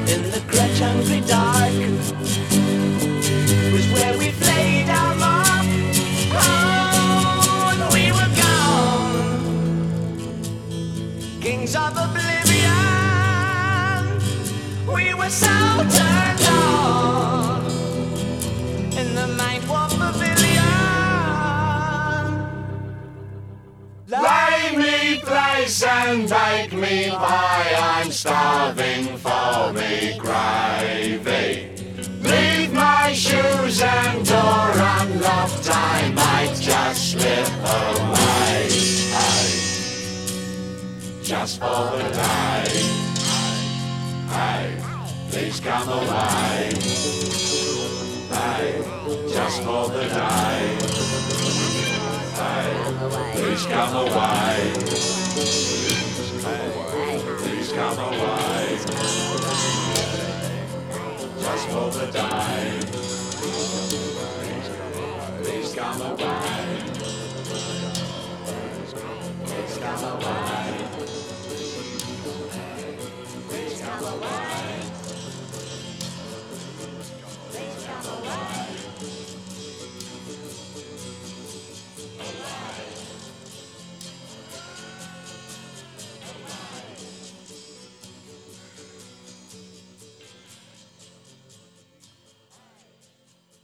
In 0.07 0.21
the 0.31 0.41
crutch 0.47 0.79
hungry 0.79 1.19
dark. 1.27 1.73
Was 3.73 3.87
where 3.91 4.17
we 4.17 4.31
played 4.39 4.89
our 4.89 5.34
and 25.83 26.73
me 26.73 27.09
I'm 27.09 28.11
starving 28.11 29.17
for 29.17 29.73
me 29.73 30.17
gravy. 30.19 31.69
Leave 32.21 32.71
my 32.73 33.13
shoes 33.13 33.81
and 33.81 34.25
door 34.25 34.71
unlocked, 34.99 35.69
I 35.71 36.11
might 36.15 36.55
just 36.59 37.11
slip 37.11 37.47
away. 37.81 38.69
Just 41.23 41.59
for 41.59 41.97
the. 41.97 42.35
Hey, 44.29 44.84
please 45.35 45.59
come 45.59 45.89
away. 45.89 46.71
Hey, 48.31 48.81
just 49.27 49.63
for 49.63 49.89
the 49.89 50.07
day. 50.07 50.77
Hey, 52.39 52.69
please 53.33 53.65
come 53.65 53.95
away. 53.95 54.71
Hey, 56.39 56.71
please 57.37 57.73
come 57.73 57.99
away. 57.99 58.79
Just 61.43 61.67
for 61.67 61.91
the 61.91 62.05
day. 62.13 62.79
Please 65.43 65.75
come 65.75 66.01
away. 66.01 66.79
Please 69.43 69.77
come 69.83 70.03
away. 70.13 70.65
Please 73.49 73.81
come 73.81 74.03
away. 74.05 74.54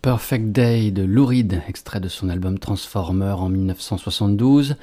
Perfect 0.01 0.51
Day 0.51 0.89
de 0.89 1.03
Lou 1.03 1.27
Reed, 1.27 1.61
extrait 1.67 1.99
de 1.99 2.07
son 2.07 2.29
album 2.29 2.57
Transformer 2.57 3.35
en 3.37 3.49
1972, 3.49 4.75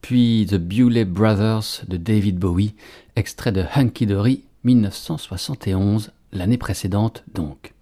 puis 0.00 0.48
The 0.50 0.56
Bewley 0.56 1.04
Brothers 1.04 1.84
de 1.86 1.96
David 1.96 2.40
Bowie, 2.40 2.74
extrait 3.14 3.52
de 3.52 3.62
Hunky 3.72 4.06
Dory 4.06 4.42
1971, 4.64 6.10
l'année 6.32 6.58
précédente 6.58 7.22
donc. 7.32 7.72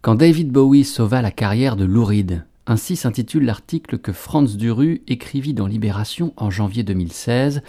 Quand 0.00 0.14
David 0.14 0.50
Bowie 0.50 0.84
sauva 0.84 1.20
la 1.20 1.30
carrière 1.30 1.76
de 1.76 1.84
Lou 1.84 2.06
Reed, 2.06 2.42
ainsi 2.66 2.96
s'intitule 2.96 3.44
l'article 3.44 3.98
que 3.98 4.12
Franz 4.12 4.56
Duru 4.56 5.02
écrivit 5.08 5.52
dans 5.52 5.66
Libération 5.66 6.32
en 6.38 6.48
janvier 6.48 6.84
2016, 6.84 7.60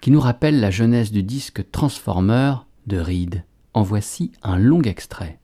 qui 0.00 0.10
nous 0.10 0.20
rappelle 0.20 0.58
la 0.58 0.72
jeunesse 0.72 1.12
du 1.12 1.22
disque 1.22 1.70
Transformer 1.70 2.54
de 2.88 2.98
Reed. 2.98 3.44
En 3.72 3.82
voici 3.82 4.32
un 4.42 4.58
long 4.58 4.82
extrait. 4.82 5.38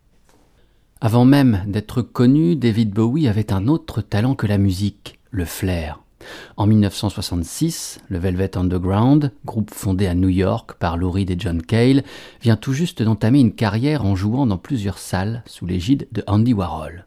Avant 1.03 1.25
même 1.25 1.65
d'être 1.67 2.03
connu, 2.03 2.57
David 2.57 2.91
Bowie 2.91 3.27
avait 3.27 3.55
un 3.55 3.69
autre 3.69 4.03
talent 4.03 4.35
que 4.35 4.47
la 4.47 4.59
musique, 4.59 5.19
le 5.31 5.47
flair. 5.47 6.03
En 6.59 6.67
1966, 6.67 8.01
le 8.11 8.19
Velvet 8.19 8.59
Underground, 8.59 9.33
groupe 9.47 9.71
fondé 9.73 10.07
à 10.07 10.15
New 10.15 10.29
York 10.29 10.75
par 10.79 10.99
Lou 10.99 11.11
Reed 11.11 11.31
et 11.31 11.37
John 11.39 11.63
Cale, 11.63 12.05
vient 12.43 12.57
tout 12.57 12.75
juste 12.75 13.03
d'entamer 13.03 13.41
une 13.41 13.55
carrière 13.55 14.05
en 14.05 14.15
jouant 14.15 14.45
dans 14.45 14.59
plusieurs 14.59 14.99
salles 14.99 15.43
sous 15.47 15.65
l'égide 15.65 16.07
de 16.13 16.23
Andy 16.27 16.53
Warhol. 16.53 17.07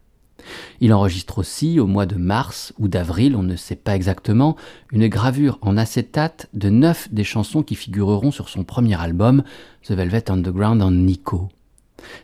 Il 0.82 0.92
enregistre 0.92 1.38
aussi, 1.38 1.80
au 1.80 1.86
mois 1.86 2.08
de 2.08 2.16
mars 2.16 2.74
ou 2.80 2.88
d'avril, 2.88 3.36
on 3.36 3.44
ne 3.44 3.56
sait 3.56 3.76
pas 3.76 3.96
exactement, 3.96 4.56
une 4.92 5.08
gravure 5.08 5.60
en 5.62 5.78
acétate 5.78 6.50
de 6.56 6.72
neuf 6.72 7.14
des 7.14 7.24
chansons 7.24 7.62
qui 7.62 7.76
figureront 7.76 8.32
sur 8.32 8.50
son 8.50 8.64
premier 8.64 9.00
album, 9.00 9.44
The 9.84 9.92
Velvet 9.92 10.32
Underground 10.32 10.82
en 10.82 10.90
Nico. 10.90 11.50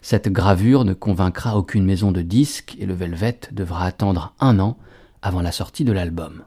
Cette 0.01 0.29
gravure 0.29 0.85
ne 0.85 0.93
convaincra 0.93 1.57
aucune 1.57 1.85
maison 1.85 2.11
de 2.11 2.21
disques 2.21 2.75
et 2.79 2.85
le 2.85 2.93
Velvet 2.93 3.39
devra 3.51 3.85
attendre 3.85 4.33
un 4.39 4.59
an 4.59 4.77
avant 5.21 5.41
la 5.41 5.51
sortie 5.51 5.83
de 5.83 5.91
l'album. 5.91 6.43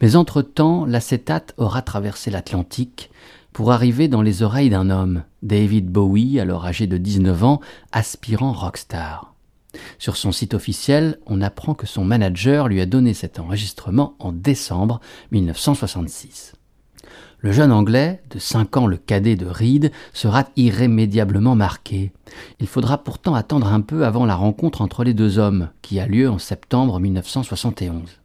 Mais 0.00 0.16
entre-temps, 0.16 0.86
l'acétate 0.86 1.54
aura 1.56 1.82
traversé 1.82 2.30
l'Atlantique 2.30 3.10
pour 3.52 3.72
arriver 3.72 4.08
dans 4.08 4.22
les 4.22 4.42
oreilles 4.42 4.70
d'un 4.70 4.90
homme, 4.90 5.24
David 5.42 5.90
Bowie, 5.90 6.40
alors 6.40 6.64
âgé 6.64 6.86
de 6.86 6.96
19 6.96 7.44
ans, 7.44 7.60
aspirant 7.92 8.52
rockstar. 8.52 9.34
Sur 9.98 10.16
son 10.16 10.32
site 10.32 10.54
officiel, 10.54 11.18
on 11.26 11.40
apprend 11.42 11.74
que 11.74 11.86
son 11.86 12.04
manager 12.04 12.68
lui 12.68 12.80
a 12.80 12.86
donné 12.86 13.14
cet 13.14 13.38
enregistrement 13.38 14.14
en 14.18 14.32
décembre 14.32 15.00
1966. 15.32 16.54
Le 17.40 17.52
jeune 17.52 17.70
Anglais, 17.70 18.20
de 18.30 18.40
5 18.40 18.78
ans 18.78 18.86
le 18.88 18.96
cadet 18.96 19.36
de 19.36 19.46
Reed, 19.46 19.92
sera 20.12 20.48
irrémédiablement 20.56 21.54
marqué. 21.54 22.10
Il 22.58 22.66
faudra 22.66 22.98
pourtant 22.98 23.36
attendre 23.36 23.72
un 23.72 23.80
peu 23.80 24.04
avant 24.04 24.26
la 24.26 24.34
rencontre 24.34 24.80
entre 24.80 25.04
les 25.04 25.14
deux 25.14 25.38
hommes, 25.38 25.68
qui 25.80 26.00
a 26.00 26.06
lieu 26.06 26.28
en 26.28 26.38
septembre 26.38 26.98
1971. 26.98 28.18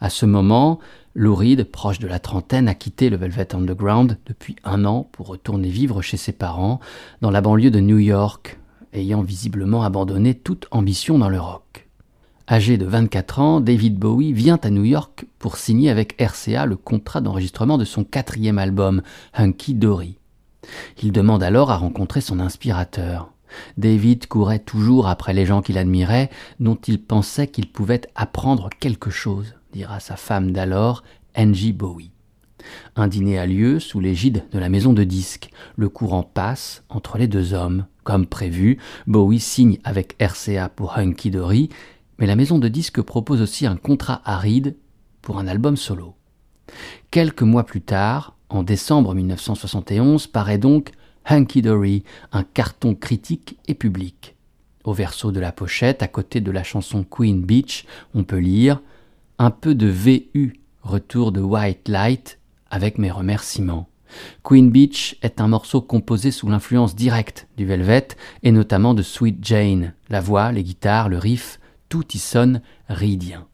À 0.00 0.08
ce 0.08 0.24
moment, 0.24 0.78
Lou 1.14 1.34
Reed, 1.34 1.64
proche 1.64 1.98
de 1.98 2.08
la 2.08 2.18
trentaine, 2.18 2.66
a 2.66 2.74
quitté 2.74 3.10
le 3.10 3.18
Velvet 3.18 3.54
Underground 3.54 4.16
depuis 4.24 4.56
un 4.64 4.86
an 4.86 5.06
pour 5.12 5.26
retourner 5.26 5.68
vivre 5.68 6.00
chez 6.00 6.16
ses 6.16 6.32
parents, 6.32 6.80
dans 7.20 7.30
la 7.30 7.42
banlieue 7.42 7.70
de 7.70 7.80
New 7.80 7.98
York, 7.98 8.58
ayant 8.94 9.20
visiblement 9.20 9.82
abandonné 9.82 10.34
toute 10.34 10.66
ambition 10.70 11.18
dans 11.18 11.28
le 11.28 11.40
rock. 11.40 11.89
Âgé 12.52 12.78
de 12.78 12.84
24 12.84 13.38
ans, 13.38 13.60
David 13.60 13.96
Bowie 13.96 14.32
vient 14.32 14.58
à 14.64 14.70
New 14.70 14.82
York 14.82 15.24
pour 15.38 15.56
signer 15.56 15.88
avec 15.88 16.20
RCA 16.20 16.66
le 16.66 16.74
contrat 16.74 17.20
d'enregistrement 17.20 17.78
de 17.78 17.84
son 17.84 18.02
quatrième 18.02 18.58
album, 18.58 19.02
Hunky 19.34 19.74
Dory. 19.74 20.18
Il 21.00 21.12
demande 21.12 21.44
alors 21.44 21.70
à 21.70 21.76
rencontrer 21.76 22.20
son 22.20 22.40
inspirateur. 22.40 23.32
David 23.78 24.26
courait 24.26 24.58
toujours 24.58 25.06
après 25.06 25.32
les 25.32 25.46
gens 25.46 25.62
qu'il 25.62 25.78
admirait, 25.78 26.28
dont 26.58 26.74
il 26.74 27.00
pensait 27.00 27.46
qu'il 27.46 27.70
pouvait 27.70 28.00
apprendre 28.16 28.68
quelque 28.80 29.10
chose, 29.10 29.54
dira 29.72 30.00
sa 30.00 30.16
femme 30.16 30.50
d'alors, 30.50 31.04
Angie 31.36 31.72
Bowie. 31.72 32.10
Un 32.96 33.06
dîner 33.06 33.38
a 33.38 33.46
lieu 33.46 33.78
sous 33.78 34.00
l'égide 34.00 34.44
de 34.50 34.58
la 34.58 34.68
maison 34.68 34.92
de 34.92 35.04
disques. 35.04 35.50
Le 35.76 35.88
courant 35.88 36.24
passe 36.24 36.82
entre 36.88 37.16
les 37.16 37.28
deux 37.28 37.54
hommes. 37.54 37.86
Comme 38.02 38.26
prévu, 38.26 38.78
Bowie 39.06 39.38
signe 39.38 39.78
avec 39.84 40.16
RCA 40.20 40.68
pour 40.68 40.98
Hunky 40.98 41.30
Dory 41.30 41.68
mais 42.20 42.26
la 42.26 42.36
maison 42.36 42.58
de 42.58 42.68
disques 42.68 43.00
propose 43.00 43.40
aussi 43.40 43.66
un 43.66 43.76
contrat 43.76 44.20
Reed 44.26 44.76
pour 45.22 45.38
un 45.38 45.48
album 45.48 45.76
solo. 45.76 46.14
Quelques 47.10 47.42
mois 47.42 47.64
plus 47.64 47.80
tard, 47.80 48.36
en 48.50 48.62
décembre 48.62 49.14
1971, 49.14 50.26
paraît 50.26 50.58
donc 50.58 50.92
Hunky 51.26 51.62
Dory, 51.62 52.04
un 52.32 52.44
carton 52.44 52.94
critique 52.94 53.58
et 53.66 53.74
public. 53.74 54.36
Au 54.84 54.92
verso 54.92 55.32
de 55.32 55.40
la 55.40 55.52
pochette, 55.52 56.02
à 56.02 56.08
côté 56.08 56.40
de 56.40 56.50
la 56.50 56.62
chanson 56.62 57.04
Queen 57.04 57.42
Beach, 57.42 57.86
on 58.14 58.24
peut 58.24 58.38
lire 58.38 58.80
Un 59.38 59.50
peu 59.50 59.74
de 59.74 59.86
VU, 59.86 60.60
retour 60.82 61.32
de 61.32 61.40
White 61.40 61.88
Light, 61.88 62.38
avec 62.70 62.98
mes 62.98 63.10
remerciements. 63.10 63.88
Queen 64.42 64.70
Beach 64.70 65.16
est 65.22 65.40
un 65.40 65.48
morceau 65.48 65.80
composé 65.80 66.30
sous 66.30 66.48
l'influence 66.48 66.96
directe 66.96 67.46
du 67.56 67.64
Velvet 67.64 68.08
et 68.42 68.52
notamment 68.52 68.94
de 68.94 69.02
Sweet 69.02 69.38
Jane. 69.42 69.94
La 70.08 70.20
voix, 70.20 70.52
les 70.52 70.64
guitares, 70.64 71.08
le 71.08 71.18
riff 71.18 71.59
tout 71.90 72.06
y 72.14 72.18
sonne 72.18 72.62
ridien. 72.88 73.46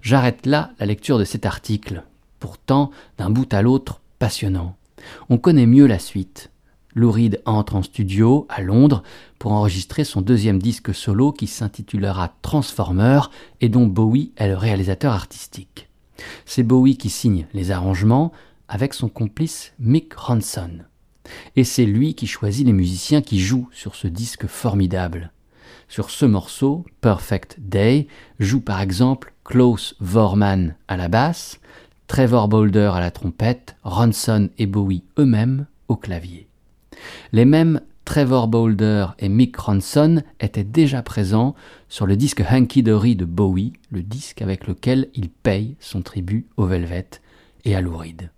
J'arrête 0.00 0.46
là 0.46 0.70
la 0.78 0.86
lecture 0.86 1.18
de 1.18 1.24
cet 1.24 1.44
article, 1.44 2.04
pourtant 2.38 2.92
d'un 3.16 3.30
bout 3.30 3.52
à 3.52 3.62
l'autre 3.62 4.00
passionnant. 4.20 4.76
On 5.28 5.38
connaît 5.38 5.66
mieux 5.66 5.86
la 5.86 5.98
suite. 5.98 6.50
Lou 6.94 7.10
Reed 7.10 7.42
entre 7.44 7.76
en 7.76 7.82
studio 7.82 8.46
à 8.48 8.60
Londres 8.60 9.02
pour 9.38 9.52
enregistrer 9.52 10.04
son 10.04 10.20
deuxième 10.20 10.60
disque 10.60 10.94
solo 10.94 11.32
qui 11.32 11.46
s'intitulera 11.46 12.34
Transformer 12.42 13.20
et 13.60 13.68
dont 13.68 13.86
Bowie 13.86 14.32
est 14.36 14.48
le 14.48 14.56
réalisateur 14.56 15.12
artistique. 15.12 15.88
C'est 16.44 16.62
Bowie 16.62 16.96
qui 16.96 17.10
signe 17.10 17.46
les 17.52 17.70
arrangements 17.70 18.32
avec 18.68 18.94
son 18.94 19.08
complice 19.08 19.72
Mick 19.78 20.14
Ronson. 20.14 20.78
Et 21.56 21.64
c'est 21.64 21.86
lui 21.86 22.14
qui 22.14 22.26
choisit 22.26 22.66
les 22.66 22.72
musiciens 22.72 23.22
qui 23.22 23.38
jouent 23.38 23.68
sur 23.72 23.94
ce 23.94 24.08
disque 24.08 24.46
formidable. 24.46 25.32
Sur 25.88 26.10
ce 26.10 26.26
morceau, 26.26 26.84
Perfect 27.00 27.56
Day, 27.58 28.08
joue 28.38 28.60
par 28.60 28.82
exemple 28.82 29.32
Klaus 29.42 29.96
Vorman 30.00 30.74
à 30.86 30.98
la 30.98 31.08
basse, 31.08 31.60
Trevor 32.08 32.48
Boulder 32.48 32.90
à 32.92 33.00
la 33.00 33.10
trompette, 33.10 33.74
Ronson 33.84 34.50
et 34.58 34.66
Bowie 34.66 35.02
eux-mêmes 35.18 35.66
au 35.88 35.96
clavier. 35.96 36.46
Les 37.32 37.46
mêmes 37.46 37.80
Trevor 38.04 38.48
Boulder 38.48 39.06
et 39.18 39.30
Mick 39.30 39.56
Ronson 39.56 40.22
étaient 40.40 40.64
déjà 40.64 41.02
présents 41.02 41.54
sur 41.88 42.06
le 42.06 42.16
disque 42.16 42.42
Hunky 42.42 42.82
Dory 42.82 43.16
de 43.16 43.24
Bowie, 43.24 43.72
le 43.90 44.02
disque 44.02 44.42
avec 44.42 44.66
lequel 44.66 45.08
il 45.14 45.30
paye 45.30 45.76
son 45.80 46.02
tribut 46.02 46.46
au 46.58 46.66
Velvet 46.66 47.08
et 47.64 47.74
à 47.74 47.80
Lou 47.80 47.96
Reed. 47.96 48.30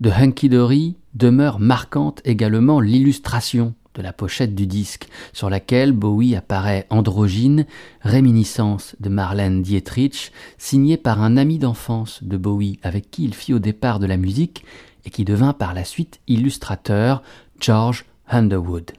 De 0.00 0.10
Hunky 0.10 0.48
Dory 0.48 0.96
demeure 1.14 1.58
marquante 1.58 2.20
également 2.24 2.80
l'illustration 2.80 3.74
de 3.98 4.02
la 4.02 4.12
pochette 4.12 4.54
du 4.54 4.66
disque, 4.66 5.08
sur 5.32 5.50
laquelle 5.50 5.90
Bowie 5.92 6.36
apparaît 6.36 6.86
androgyne, 6.88 7.66
réminiscence 8.00 8.94
de 9.00 9.08
Marlène 9.08 9.60
Dietrich, 9.60 10.32
signée 10.56 10.96
par 10.96 11.20
un 11.20 11.36
ami 11.36 11.58
d'enfance 11.58 12.22
de 12.22 12.36
Bowie 12.36 12.78
avec 12.84 13.10
qui 13.10 13.24
il 13.24 13.34
fit 13.34 13.52
au 13.52 13.58
départ 13.58 13.98
de 13.98 14.06
la 14.06 14.16
musique 14.16 14.64
et 15.04 15.10
qui 15.10 15.24
devint 15.24 15.52
par 15.52 15.74
la 15.74 15.82
suite 15.82 16.20
illustrateur, 16.28 17.22
George 17.58 18.04
Underwood. 18.28 18.92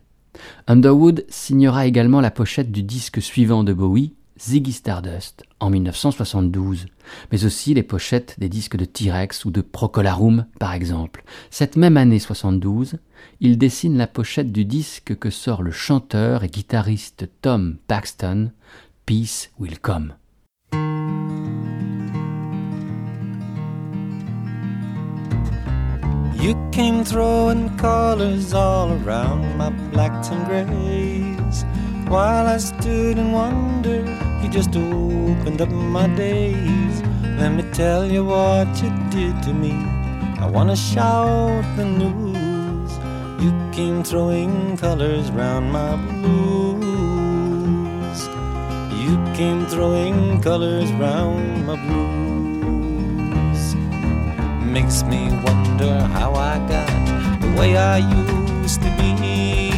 Underwood 0.67 1.25
signera 1.29 1.87
également 1.87 2.19
la 2.19 2.31
pochette 2.31 2.71
du 2.71 2.83
disque 2.83 3.21
suivant 3.21 3.63
de 3.63 3.71
Bowie, 3.71 4.13
Ziggy 4.39 4.71
Stardust 4.71 5.43
en 5.59 5.69
1972, 5.69 6.85
mais 7.31 7.45
aussi 7.45 7.73
les 7.73 7.83
pochettes 7.83 8.35
des 8.39 8.49
disques 8.49 8.77
de 8.77 8.85
T-Rex 8.85 9.45
ou 9.45 9.51
de 9.51 9.61
Procolarum 9.61 10.45
par 10.59 10.73
exemple. 10.73 11.23
Cette 11.49 11.75
même 11.75 11.97
année 11.97 12.19
72, 12.19 12.95
il 13.41 13.57
dessine 13.57 13.97
la 13.97 14.07
pochette 14.07 14.51
du 14.51 14.65
disque 14.65 15.17
que 15.17 15.29
sort 15.29 15.61
le 15.61 15.71
chanteur 15.71 16.43
et 16.43 16.47
guitariste 16.47 17.29
Tom 17.41 17.77
Paxton, 17.87 18.51
Peace 19.05 19.51
Will 19.59 19.79
Come. 19.79 20.13
You 26.41 26.55
came 26.71 27.03
throwing 27.03 27.69
colors 27.77 28.53
all 28.53 28.91
around 29.03 29.57
my 29.57 29.69
blacks 29.91 30.29
and. 30.31 30.49
While 32.09 32.47
I 32.47 32.57
stood 32.57 33.19
in 33.19 33.31
wonder, 33.31 34.03
just 34.51 34.75
opened 34.75 35.61
up 35.61 35.69
my 35.69 36.07
days. 36.15 37.01
Let 37.39 37.53
me 37.53 37.63
tell 37.71 38.05
you 38.05 38.25
what 38.25 38.67
you 38.81 38.89
did 39.09 39.41
to 39.43 39.53
me. 39.53 39.73
I 40.39 40.47
wanna 40.49 40.75
shout 40.75 41.63
the 41.77 41.85
news. 41.85 42.91
You 43.43 43.51
came 43.71 44.03
throwing 44.03 44.77
colors 44.77 45.31
round 45.31 45.71
my 45.71 45.95
blues. 46.21 47.49
You 49.03 49.17
came 49.35 49.65
throwing 49.67 50.41
colors 50.41 50.91
round 50.93 51.65
my 51.65 51.75
blues 51.87 52.19
makes 54.69 55.01
me 55.03 55.29
wonder 55.43 55.99
how 56.13 56.31
I 56.33 56.59
got 56.69 57.41
the 57.41 57.47
way 57.59 57.75
I 57.75 57.97
used 57.97 58.81
to 58.83 58.89
be. 58.97 59.68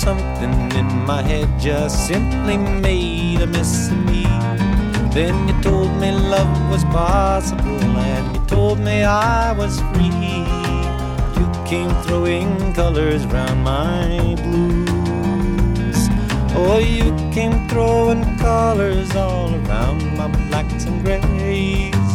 Something 0.00 0.72
in 0.72 1.04
my 1.04 1.20
head 1.20 1.60
just 1.60 2.06
simply 2.06 2.56
made 2.56 3.42
a 3.42 3.46
mess 3.46 3.90
of 3.90 3.98
me. 4.06 4.22
Then 5.12 5.46
you 5.46 5.54
told 5.60 5.92
me 6.00 6.10
love 6.10 6.70
was 6.70 6.84
possible, 6.84 7.84
and 8.08 8.34
you 8.34 8.42
told 8.46 8.78
me 8.80 9.04
I 9.04 9.52
was 9.52 9.78
free. 9.92 10.08
You 11.36 11.46
came 11.66 11.90
throwing 12.04 12.72
colors 12.72 13.26
round 13.26 13.62
my 13.62 14.36
blues. 14.42 16.08
Oh, 16.56 16.78
you 16.78 17.12
came 17.30 17.68
throwing 17.68 18.24
colors 18.38 19.14
all 19.14 19.54
around 19.54 20.16
my 20.16 20.28
blacks 20.48 20.86
and 20.86 21.04
grays. 21.04 22.10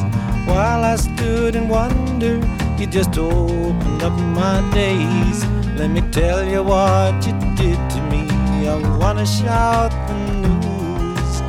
While 0.48 0.84
I 0.84 0.96
stood 0.96 1.56
in 1.56 1.68
wonder, 1.68 2.42
you 2.80 2.88
just 2.88 3.16
opened 3.16 4.02
up 4.02 4.18
my 4.34 4.68
days. 4.74 5.46
Let 5.78 5.90
me 5.90 6.02
tell 6.10 6.42
you 6.48 6.64
what 6.64 7.28
you 7.28 7.34
did 7.58 7.78
to 7.92 8.02
me. 8.10 8.28
I 8.66 8.78
wanna 8.98 9.26
shout 9.26 9.92
the 10.08 10.14
news. 10.44 11.42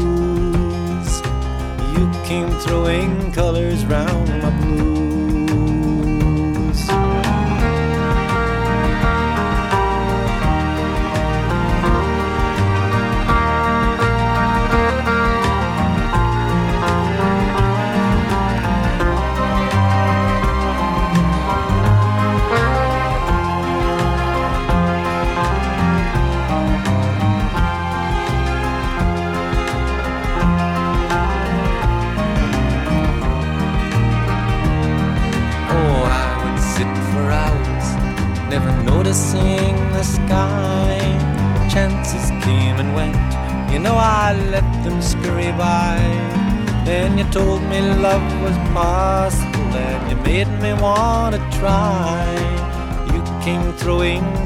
You 1.96 2.08
came 2.24 2.50
throwing 2.60 3.32
colors 3.32 3.84
round 3.86 4.28
my 4.40 4.50
blues. 4.60 4.93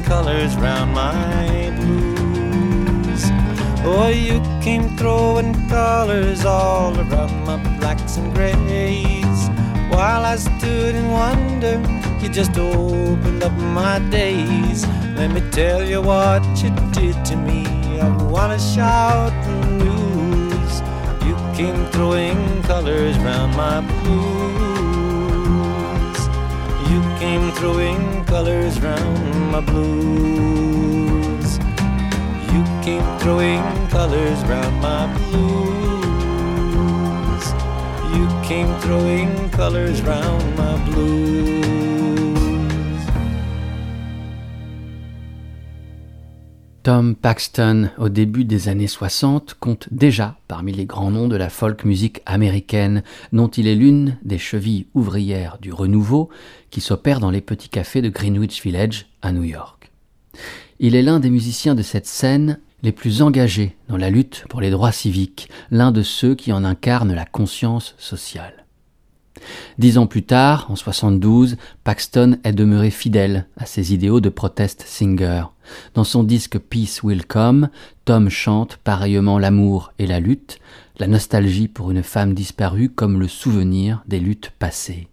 Colors 0.09 0.57
round 0.57 0.95
my 0.95 1.71
blues. 1.77 3.23
Oh, 3.85 4.09
you 4.09 4.41
came 4.63 4.97
throwing 4.97 5.53
colors 5.69 6.47
all 6.47 6.99
around 6.99 7.45
my 7.45 7.59
blacks 7.79 8.17
and 8.17 8.35
grays. 8.35 9.41
While 9.91 10.25
I 10.25 10.37
stood 10.37 10.95
in 10.95 11.11
wonder 11.11 11.77
you 12.23 12.31
just 12.31 12.57
opened 12.57 13.43
up 13.43 13.53
my 13.53 13.99
days. 14.11 14.87
Let 15.15 15.31
me 15.31 15.43
tell 15.51 15.85
you 15.85 16.01
what 16.01 16.43
you 16.63 16.71
did 16.91 17.23
to 17.27 17.37
me. 17.37 17.67
I 18.01 18.09
wanna 18.33 18.59
shout 18.59 19.33
the 19.45 19.55
news. 19.85 20.73
You 21.27 21.35
came 21.55 21.85
throwing 21.93 22.63
colors 22.63 23.19
round 23.19 23.55
my 23.57 23.83
blues. 23.91 24.29
You 26.91 27.01
came 27.21 27.53
throwing 27.53 28.18
colors 28.29 28.79
round 28.81 29.51
my 29.51 29.61
blues. 29.61 31.59
You 32.53 32.63
came 32.85 33.03
throwing 33.21 33.63
colors 33.89 34.45
round 34.45 34.77
my 34.83 35.07
blues. 35.17 35.55
You 38.15 38.27
came 38.47 38.71
throwing 38.81 39.51
colors 39.51 40.03
round 40.03 40.57
my 40.57 40.77
blues. 40.85 41.58
Tom 46.89 47.15
Paxton, 47.15 47.91
au 47.99 48.09
début 48.09 48.47
des 48.47 48.71
années 48.71 48.87
60, 48.87 49.57
compte 49.61 49.89
déjà 49.91 50.39
parmi 50.49 50.73
les 50.73 50.87
grands 50.87 51.11
noms 51.11 51.29
de 51.29 51.37
la 51.37 51.51
folk 51.51 51.85
musique 51.85 52.23
américaine, 52.25 53.03
dont 53.31 53.49
il 53.49 53.67
est 53.67 53.75
l'une 53.75 54.17
des 54.23 54.39
chevilles 54.39 54.87
ouvrières 54.95 55.59
du 55.61 55.71
renouveau 55.71 56.31
qui 56.71 56.81
s'opère 56.81 57.21
dans 57.21 57.31
les 57.31 57.43
petits 57.43 57.69
cafés 57.69 58.01
de 58.01 58.09
Greenwich 58.09 58.63
Village 58.63 59.05
à 59.21 59.33
New 59.33 59.45
York. 59.45 59.91
Il 60.81 60.95
est 60.95 61.03
l'un 61.03 61.21
des 61.21 61.29
musiciens 61.29 61.75
de 61.75 61.83
cette 61.83 62.07
scène 62.07 62.59
les 62.83 62.93
plus 62.93 63.21
engagés 63.21 63.77
dans 63.91 63.99
la 63.99 64.09
lutte 64.09 64.47
pour 64.49 64.63
les 64.63 64.71
droits 64.71 64.91
civiques, 64.91 65.51
l'un 65.71 65.93
de 65.93 66.01
ceux 66.01 66.35
qui 66.35 66.55
en 66.55 66.65
incarnent 66.65 67.15
la 67.15 67.27
conscience 67.27 67.97
sociale. 67.99 68.58
Dix 69.79 69.99
ans 69.99 70.07
plus 70.07 70.23
tard, 70.23 70.67
en 70.71 70.77
72, 70.77 71.57
Paxton 71.85 72.39
est 72.45 72.53
demeuré 72.53 72.91
fidèle 72.91 73.47
à 73.57 73.67
ses 73.67 73.95
idéaux 73.95 74.21
de 74.21 74.29
protest 74.29 74.85
singer. 74.87 75.45
Dans 75.95 76.05
son 76.05 76.25
disque 76.25 76.59
Peace 76.59 77.03
Will 77.03 77.27
Come, 77.27 77.69
Tom 78.05 78.29
chante 78.31 78.77
pareillement 78.77 79.39
l'amour 79.39 79.93
et 79.99 80.07
la 80.07 80.21
lutte, 80.21 80.59
la 80.99 81.07
nostalgie 81.07 81.69
pour 81.69 81.91
une 81.91 82.03
femme 82.03 82.35
disparue 82.35 82.91
comme 82.91 83.21
le 83.21 83.29
souvenir 83.29 84.03
des 84.07 84.21
luttes 84.21 84.53
passées. 84.59 85.09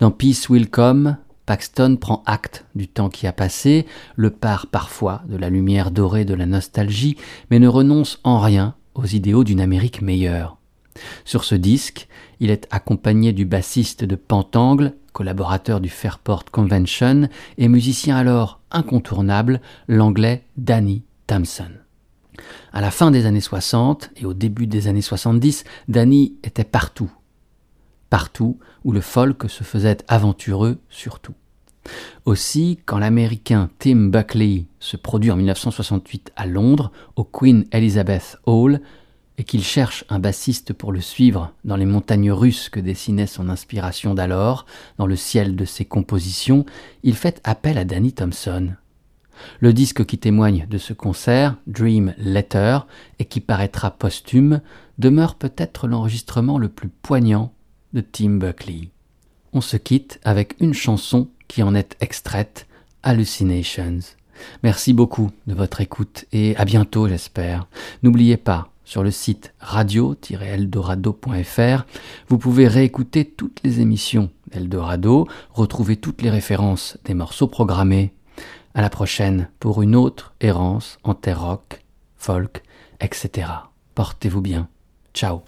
Dans 0.00 0.10
Peace 0.10 0.48
Will 0.48 0.70
Come, 0.70 1.16
Paxton 1.46 1.96
prend 2.00 2.22
acte 2.24 2.64
du 2.74 2.88
temps 2.88 3.10
qui 3.10 3.26
a 3.26 3.32
passé, 3.32 3.86
le 4.16 4.30
part 4.30 4.66
parfois 4.66 5.22
de 5.28 5.36
la 5.36 5.50
lumière 5.50 5.90
dorée 5.90 6.24
de 6.24 6.34
la 6.34 6.46
nostalgie, 6.46 7.16
mais 7.50 7.58
ne 7.58 7.68
renonce 7.68 8.18
en 8.24 8.38
rien 8.38 8.74
aux 8.94 9.06
idéaux 9.06 9.44
d'une 9.44 9.60
Amérique 9.60 10.00
meilleure. 10.00 10.56
Sur 11.24 11.44
ce 11.44 11.54
disque, 11.54 12.08
il 12.40 12.50
est 12.50 12.66
accompagné 12.70 13.32
du 13.32 13.44
bassiste 13.44 14.04
de 14.04 14.16
Pentangle, 14.16 14.94
collaborateur 15.12 15.80
du 15.80 15.88
Fairport 15.88 16.44
Convention, 16.46 17.28
et 17.58 17.68
musicien 17.68 18.16
alors 18.16 18.60
incontournable, 18.70 19.60
l'anglais 19.88 20.44
Danny 20.56 21.02
Thompson. 21.26 21.70
À 22.72 22.80
la 22.80 22.90
fin 22.90 23.10
des 23.10 23.26
années 23.26 23.40
60 23.40 24.10
et 24.16 24.26
au 24.26 24.34
début 24.34 24.66
des 24.66 24.88
années 24.88 25.02
70, 25.02 25.64
Danny 25.88 26.34
était 26.42 26.64
partout. 26.64 27.10
Partout 28.10 28.58
où 28.84 28.92
le 28.92 29.00
folk 29.00 29.48
se 29.48 29.64
faisait 29.64 29.98
aventureux 30.08 30.78
surtout. 30.88 31.34
Aussi, 32.24 32.78
quand 32.86 32.98
l'américain 32.98 33.70
Tim 33.78 34.08
Buckley 34.08 34.66
se 34.80 34.96
produit 34.96 35.30
en 35.30 35.36
1968 35.36 36.32
à 36.34 36.46
Londres, 36.46 36.90
au 37.16 37.24
Queen 37.24 37.66
Elizabeth 37.72 38.38
Hall, 38.46 38.80
et 39.38 39.44
qu'il 39.44 39.64
cherche 39.64 40.04
un 40.08 40.18
bassiste 40.18 40.72
pour 40.72 40.92
le 40.92 41.00
suivre 41.00 41.52
dans 41.64 41.76
les 41.76 41.86
montagnes 41.86 42.30
russes 42.30 42.68
que 42.68 42.80
dessinait 42.80 43.26
son 43.26 43.48
inspiration 43.48 44.14
d'alors, 44.14 44.66
dans 44.98 45.06
le 45.06 45.16
ciel 45.16 45.56
de 45.56 45.64
ses 45.64 45.84
compositions, 45.84 46.64
il 47.02 47.14
fait 47.14 47.40
appel 47.44 47.78
à 47.78 47.84
Danny 47.84 48.12
Thompson. 48.12 48.74
Le 49.60 49.72
disque 49.72 50.04
qui 50.04 50.18
témoigne 50.18 50.66
de 50.70 50.78
ce 50.78 50.92
concert, 50.92 51.56
Dream 51.66 52.14
Letter, 52.18 52.78
et 53.18 53.24
qui 53.24 53.40
paraîtra 53.40 53.90
posthume, 53.90 54.60
demeure 54.98 55.34
peut-être 55.34 55.88
l'enregistrement 55.88 56.58
le 56.58 56.68
plus 56.68 56.88
poignant 56.88 57.52
de 57.92 58.00
Tim 58.00 58.36
Buckley. 58.38 58.90
On 59.52 59.60
se 59.60 59.76
quitte 59.76 60.20
avec 60.24 60.54
une 60.60 60.74
chanson 60.74 61.28
qui 61.48 61.62
en 61.62 61.74
est 61.74 61.96
extraite, 62.00 62.66
Hallucinations. 63.02 64.00
Merci 64.62 64.92
beaucoup 64.92 65.30
de 65.46 65.54
votre 65.54 65.80
écoute 65.80 66.24
et 66.32 66.56
à 66.56 66.64
bientôt 66.64 67.06
j'espère. 67.06 67.66
N'oubliez 68.02 68.36
pas, 68.36 68.70
sur 68.84 69.02
le 69.02 69.10
site 69.10 69.54
radio-eldorado.fr, 69.60 71.86
vous 72.28 72.38
pouvez 72.38 72.68
réécouter 72.68 73.24
toutes 73.24 73.60
les 73.64 73.80
émissions 73.80 74.30
d'Eldorado, 74.50 75.26
retrouver 75.50 75.96
toutes 75.96 76.22
les 76.22 76.30
références 76.30 76.98
des 77.04 77.14
morceaux 77.14 77.48
programmés. 77.48 78.12
À 78.74 78.82
la 78.82 78.90
prochaine 78.90 79.48
pour 79.60 79.82
une 79.82 79.94
autre 79.94 80.34
errance 80.40 80.98
en 81.04 81.14
terre 81.14 81.42
rock, 81.42 81.84
folk, 82.16 82.62
etc. 83.00 83.46
Portez-vous 83.94 84.40
bien. 84.40 84.68
Ciao. 85.14 85.42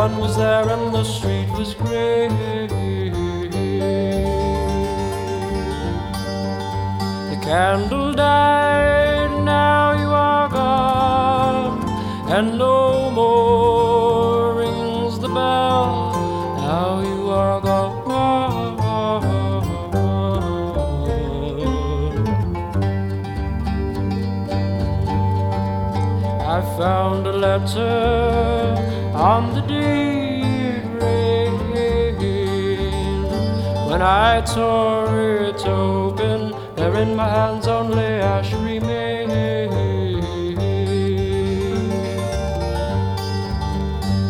One 0.00 0.16
was 0.16 0.34
there 0.34 0.66
and 0.74 0.94
the 0.94 1.04
street 1.04 1.50
was 1.58 1.74
gray. 1.74 2.26
The 7.30 7.38
candle 7.48 8.14
died, 8.14 9.32
now 9.44 9.92
you 10.02 10.08
are 10.08 10.48
gone, 10.48 11.84
and 12.36 12.56
no 12.56 13.10
more 13.10 14.54
rings 14.62 15.18
the 15.18 15.28
bell. 15.28 16.12
Now 16.64 17.02
you 17.10 17.20
are 17.28 17.60
gone. 17.60 17.90
I 26.56 26.60
found 26.78 27.26
a 27.26 27.32
letter 27.32 28.29
When 34.00 34.08
I 34.08 34.40
tore 34.40 35.20
it 35.42 35.66
open, 35.66 36.54
there 36.74 36.94
in 37.02 37.14
my 37.14 37.28
hands 37.28 37.68
only 37.68 38.02
ash 38.02 38.50
remained. 38.54 39.30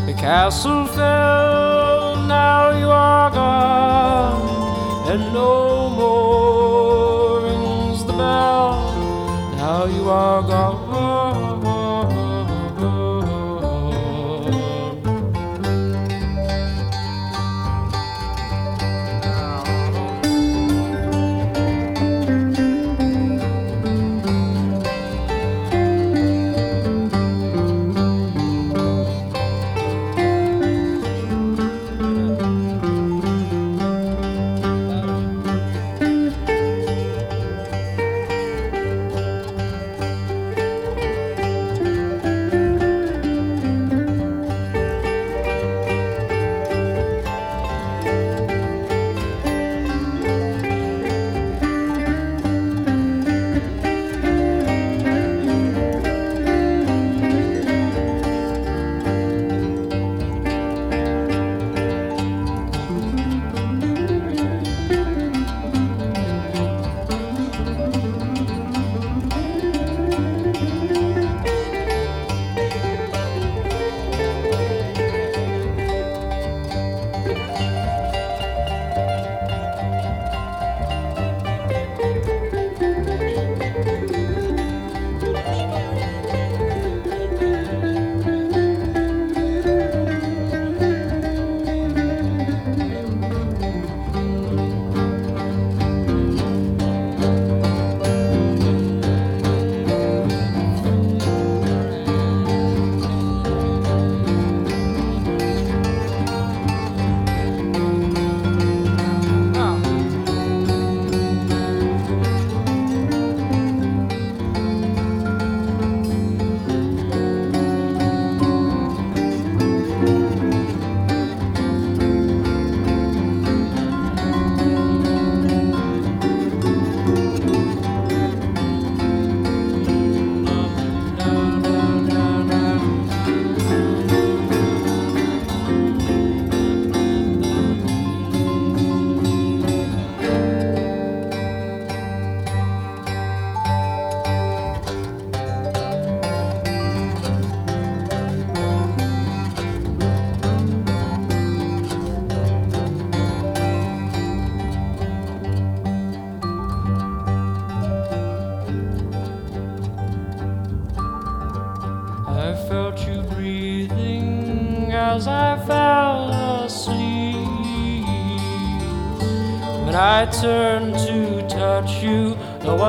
The 0.08 0.14
castle 0.18 0.86
fell, 0.86 2.16
now 2.26 2.70
you 2.80 2.90
are 2.90 3.30
gone, 3.30 5.08
and 5.12 5.32
no 5.32 5.90
more 5.90 7.42
rings 7.42 8.04
the 8.04 8.12
bell. 8.12 8.74
Now 9.54 9.84
you 9.84 10.10
are 10.10 10.42
gone. 10.42 10.79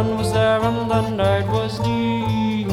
One 0.04 0.18
was 0.18 0.32
there 0.34 0.62
and 0.70 0.90
the 0.90 1.02
night 1.12 1.48
was 1.48 1.78
deep. 1.80 2.68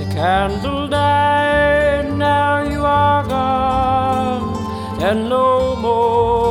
The 0.00 0.06
candle 0.14 0.88
died, 0.88 2.06
now 2.18 2.62
you 2.72 2.82
are 2.84 3.22
gone, 3.26 5.02
and 5.02 5.28
no 5.30 5.76
more 5.76 6.43